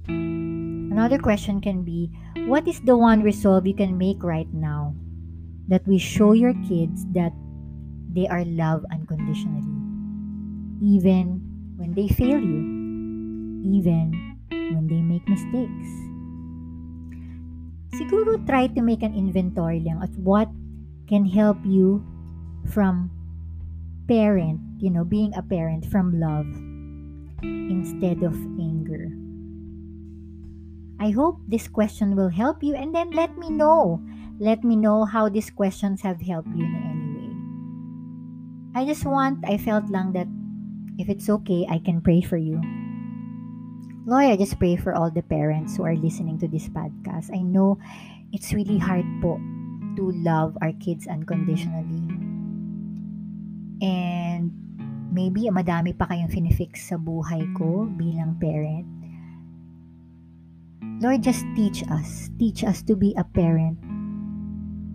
Another 0.06 1.18
question 1.18 1.60
can 1.60 1.82
be 1.82 2.10
What 2.46 2.68
is 2.68 2.80
the 2.82 2.96
one 2.96 3.22
resolve 3.22 3.66
you 3.66 3.74
can 3.74 3.96
make 3.96 4.22
right 4.22 4.48
now 4.52 4.94
that 5.68 5.86
we 5.86 5.98
show 5.98 6.32
your 6.32 6.54
kids 6.66 7.06
that 7.14 7.32
they 8.12 8.26
are 8.26 8.44
loved 8.44 8.86
unconditionally, 8.90 9.66
even 10.82 11.40
when 11.78 11.94
they 11.94 12.08
fail 12.08 12.38
you, 12.38 12.60
even 13.64 14.36
when 14.50 14.86
they 14.90 15.00
make 15.00 15.26
mistakes? 15.28 16.19
Siguro 17.94 18.38
try 18.46 18.66
to 18.70 18.82
make 18.82 19.02
an 19.02 19.14
inventory 19.14 19.80
lang 19.80 20.02
at 20.02 20.12
what 20.18 20.48
can 21.10 21.26
help 21.26 21.58
you 21.66 22.02
from 22.70 23.10
parent, 24.06 24.60
you 24.78 24.90
know, 24.90 25.04
being 25.04 25.34
a 25.34 25.42
parent 25.42 25.86
from 25.86 26.18
love 26.18 26.46
instead 27.42 28.22
of 28.22 28.34
anger. 28.58 29.10
I 31.00 31.10
hope 31.10 31.40
this 31.48 31.66
question 31.66 32.14
will 32.14 32.28
help 32.28 32.62
you 32.62 32.74
and 32.74 32.94
then 32.94 33.10
let 33.10 33.38
me 33.38 33.48
know. 33.50 34.02
Let 34.38 34.64
me 34.64 34.76
know 34.76 35.04
how 35.04 35.28
these 35.28 35.50
questions 35.50 36.02
have 36.02 36.20
helped 36.20 36.52
you 36.54 36.64
in 36.64 36.74
any 36.76 37.08
way. 37.16 37.32
I 38.74 38.84
just 38.84 39.04
want, 39.04 39.44
I 39.44 39.56
felt 39.56 39.88
lang 39.88 40.12
that 40.12 40.28
if 40.98 41.08
it's 41.08 41.28
okay, 41.28 41.66
I 41.68 41.78
can 41.78 42.00
pray 42.00 42.20
for 42.20 42.36
you. 42.36 42.60
Lord, 44.10 44.26
I 44.26 44.34
just 44.34 44.58
pray 44.58 44.74
for 44.74 44.90
all 44.90 45.06
the 45.06 45.22
parents 45.22 45.78
who 45.78 45.86
are 45.86 45.94
listening 45.94 46.34
to 46.42 46.50
this 46.50 46.66
podcast. 46.66 47.30
I 47.30 47.46
know 47.46 47.78
it's 48.34 48.50
really 48.50 48.74
hard 48.74 49.06
po 49.22 49.38
to 49.94 50.10
love 50.26 50.58
our 50.58 50.74
kids 50.82 51.06
unconditionally. 51.06 52.10
And 53.78 54.50
maybe 55.14 55.46
madami 55.54 55.94
pa 55.94 56.10
kayong 56.10 56.26
finifix 56.26 56.90
sa 56.90 56.98
buhay 56.98 57.54
ko 57.54 57.86
bilang 57.86 58.34
parent. 58.42 58.82
Lord, 60.98 61.22
just 61.22 61.46
teach 61.54 61.86
us. 61.86 62.34
Teach 62.34 62.66
us 62.66 62.82
to 62.90 62.98
be 62.98 63.14
a 63.14 63.22
parent 63.22 63.78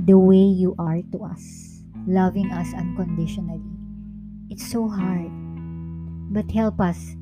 the 0.04 0.20
way 0.20 0.44
you 0.44 0.76
are 0.76 1.00
to 1.16 1.24
us, 1.24 1.80
loving 2.04 2.52
us 2.52 2.68
unconditionally. 2.76 3.64
It's 4.52 4.68
so 4.68 4.92
hard. 4.92 5.32
But 6.36 6.52
help 6.52 6.84
us, 6.84 7.16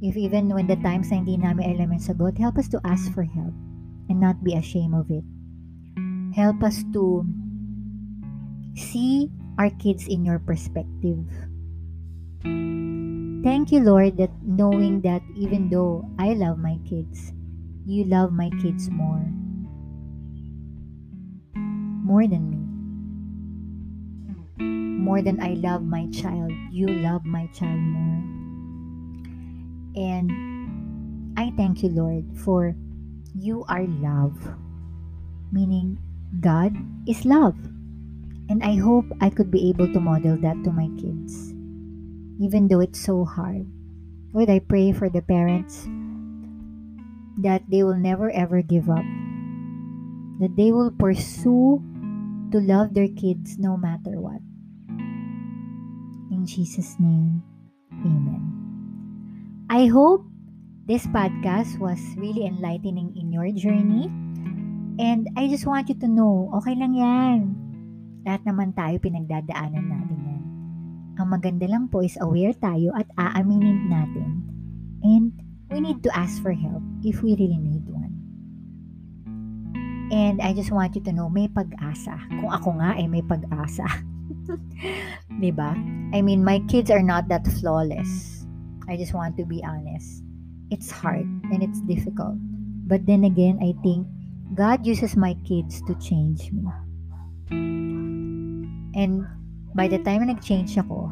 if 0.00 0.16
even 0.16 0.48
when 0.48 0.66
the 0.66 0.80
times 0.80 1.12
na 1.12 1.20
hindi 1.20 1.36
namin 1.36 1.76
alam 1.76 1.92
yung 1.92 2.00
sagot, 2.00 2.40
help 2.40 2.56
us 2.56 2.68
to 2.72 2.80
ask 2.88 3.12
for 3.12 3.24
help 3.24 3.52
and 4.08 4.16
not 4.16 4.40
be 4.40 4.56
ashamed 4.56 4.96
of 4.96 5.12
it. 5.12 5.24
Help 6.32 6.64
us 6.64 6.80
to 6.96 7.24
see 8.76 9.28
our 9.60 9.68
kids 9.76 10.08
in 10.08 10.24
your 10.24 10.40
perspective. 10.40 11.20
Thank 13.44 13.72
you, 13.72 13.80
Lord, 13.80 14.16
that 14.16 14.32
knowing 14.40 15.00
that 15.04 15.20
even 15.36 15.68
though 15.68 16.08
I 16.16 16.32
love 16.32 16.56
my 16.56 16.80
kids, 16.88 17.32
you 17.84 18.04
love 18.04 18.32
my 18.32 18.48
kids 18.60 18.88
more. 18.88 19.24
More 22.04 22.24
than 22.24 22.48
me. 22.48 22.60
More 25.00 25.20
than 25.20 25.40
I 25.40 25.60
love 25.60 25.84
my 25.84 26.08
child, 26.08 26.52
you 26.72 26.88
love 26.88 27.24
my 27.24 27.48
child 27.52 27.80
more. 27.80 28.39
And 29.96 31.38
I 31.38 31.52
thank 31.56 31.82
you, 31.82 31.90
Lord, 31.90 32.24
for 32.36 32.74
you 33.34 33.64
are 33.68 33.86
love. 33.86 34.38
Meaning, 35.52 35.98
God 36.40 36.76
is 37.08 37.24
love. 37.24 37.56
And 38.48 38.62
I 38.62 38.76
hope 38.76 39.06
I 39.20 39.30
could 39.30 39.50
be 39.50 39.70
able 39.70 39.92
to 39.92 40.00
model 40.00 40.36
that 40.42 40.62
to 40.64 40.70
my 40.70 40.90
kids. 40.98 41.54
Even 42.42 42.68
though 42.68 42.80
it's 42.80 43.00
so 43.00 43.24
hard. 43.24 43.66
Lord, 44.32 44.50
I 44.50 44.58
pray 44.58 44.92
for 44.92 45.08
the 45.08 45.22
parents 45.22 45.86
that 47.38 47.62
they 47.68 47.82
will 47.82 47.98
never 47.98 48.30
ever 48.30 48.62
give 48.62 48.90
up. 48.90 49.04
That 50.40 50.54
they 50.56 50.72
will 50.72 50.90
pursue 50.90 51.82
to 52.50 52.58
love 52.58 52.94
their 52.94 53.08
kids 53.08 53.58
no 53.58 53.76
matter 53.76 54.18
what. 54.18 54.40
In 56.30 56.46
Jesus' 56.46 56.96
name, 56.98 57.42
Amen. 57.92 58.49
I 59.70 59.86
hope 59.86 60.26
this 60.90 61.06
podcast 61.14 61.78
was 61.78 62.02
really 62.18 62.42
enlightening 62.42 63.14
in 63.14 63.30
your 63.30 63.54
journey. 63.54 64.10
And 64.98 65.30
I 65.38 65.46
just 65.46 65.62
want 65.62 65.86
you 65.86 65.94
to 66.02 66.10
know, 66.10 66.50
okay 66.58 66.74
lang 66.74 66.98
yan. 66.98 67.54
Lahat 68.26 68.42
naman 68.42 68.74
tayo 68.74 68.98
pinagdadaanan 68.98 69.86
natin 69.86 70.18
yan. 70.26 70.42
Ang 71.22 71.28
maganda 71.30 71.70
lang 71.70 71.86
po 71.86 72.02
is 72.02 72.18
aware 72.18 72.50
tayo 72.58 72.90
at 72.98 73.06
aaminin 73.14 73.86
natin. 73.86 74.42
And 75.06 75.38
we 75.70 75.78
need 75.78 76.02
to 76.02 76.10
ask 76.18 76.42
for 76.42 76.50
help 76.50 76.82
if 77.06 77.22
we 77.22 77.38
really 77.38 77.62
need 77.62 77.86
one. 77.86 78.10
And 80.10 80.42
I 80.42 80.50
just 80.50 80.74
want 80.74 80.98
you 80.98 81.02
to 81.06 81.14
know, 81.14 81.30
may 81.30 81.46
pag-asa. 81.46 82.18
Kung 82.42 82.50
ako 82.50 82.82
nga, 82.82 82.98
eh, 82.98 83.06
may 83.06 83.22
pag-asa. 83.22 83.86
diba? 85.38 85.78
I 86.10 86.26
mean, 86.26 86.42
my 86.42 86.58
kids 86.66 86.90
are 86.90 87.06
not 87.06 87.30
that 87.30 87.46
flawless. 87.62 88.39
I 88.90 88.98
just 88.98 89.14
want 89.14 89.38
to 89.38 89.46
be 89.46 89.62
honest. 89.62 90.26
It's 90.74 90.90
hard 90.90 91.22
and 91.54 91.62
it's 91.62 91.78
difficult. 91.86 92.34
But 92.90 93.06
then 93.06 93.22
again, 93.22 93.62
I 93.62 93.78
think 93.86 94.10
God 94.58 94.82
uses 94.82 95.14
my 95.14 95.38
kids 95.46 95.78
to 95.86 95.94
change 96.02 96.50
me. 96.50 96.66
And 98.98 99.22
by 99.78 99.86
the 99.86 100.02
time 100.02 100.26
na 100.26 100.34
nag-change 100.34 100.74
ako, 100.74 101.06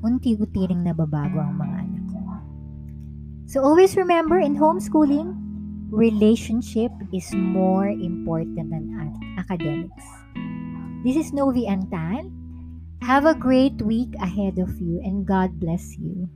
unti-unti 0.00 0.72
ring 0.72 0.80
nababago 0.80 1.44
ang 1.44 1.60
mga 1.60 1.76
anak 1.76 2.04
ko. 2.08 2.20
So 3.44 3.60
always 3.60 3.92
remember 3.92 4.40
in 4.40 4.56
homeschooling, 4.56 5.36
relationship 5.92 6.92
is 7.12 7.28
more 7.36 7.92
important 7.92 8.72
than 8.72 8.88
academics. 9.36 10.08
This 11.04 11.20
is 11.20 11.36
Novi 11.36 11.68
Antan. 11.68 12.35
Have 13.02 13.24
a 13.24 13.34
great 13.34 13.80
week 13.82 14.14
ahead 14.20 14.58
of 14.58 14.80
you 14.80 15.00
and 15.04 15.26
God 15.26 15.60
bless 15.60 15.96
you. 15.98 16.28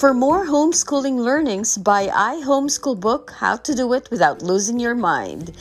For 0.00 0.14
more 0.14 0.46
homeschooling 0.46 1.18
learnings, 1.20 1.76
buy 1.76 2.06
iHomeschool 2.08 2.98
book 2.98 3.32
How 3.36 3.56
to 3.56 3.74
Do 3.74 3.92
It 3.92 4.10
Without 4.10 4.40
Losing 4.40 4.80
Your 4.80 4.94
Mind 4.94 5.52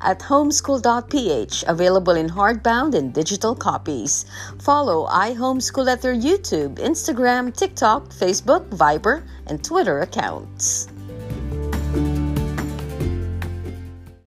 at 0.00 0.20
homeschool.ph, 0.20 1.64
available 1.66 2.14
in 2.14 2.28
hardbound 2.28 2.94
and 2.94 3.12
digital 3.12 3.54
copies. 3.54 4.24
Follow 4.60 5.06
iHomeschool 5.06 5.90
at 5.90 6.02
their 6.02 6.14
YouTube, 6.14 6.76
Instagram, 6.78 7.56
TikTok, 7.56 8.08
Facebook, 8.08 8.68
Viber, 8.70 9.22
and 9.46 9.62
Twitter 9.62 10.00
accounts. 10.00 10.88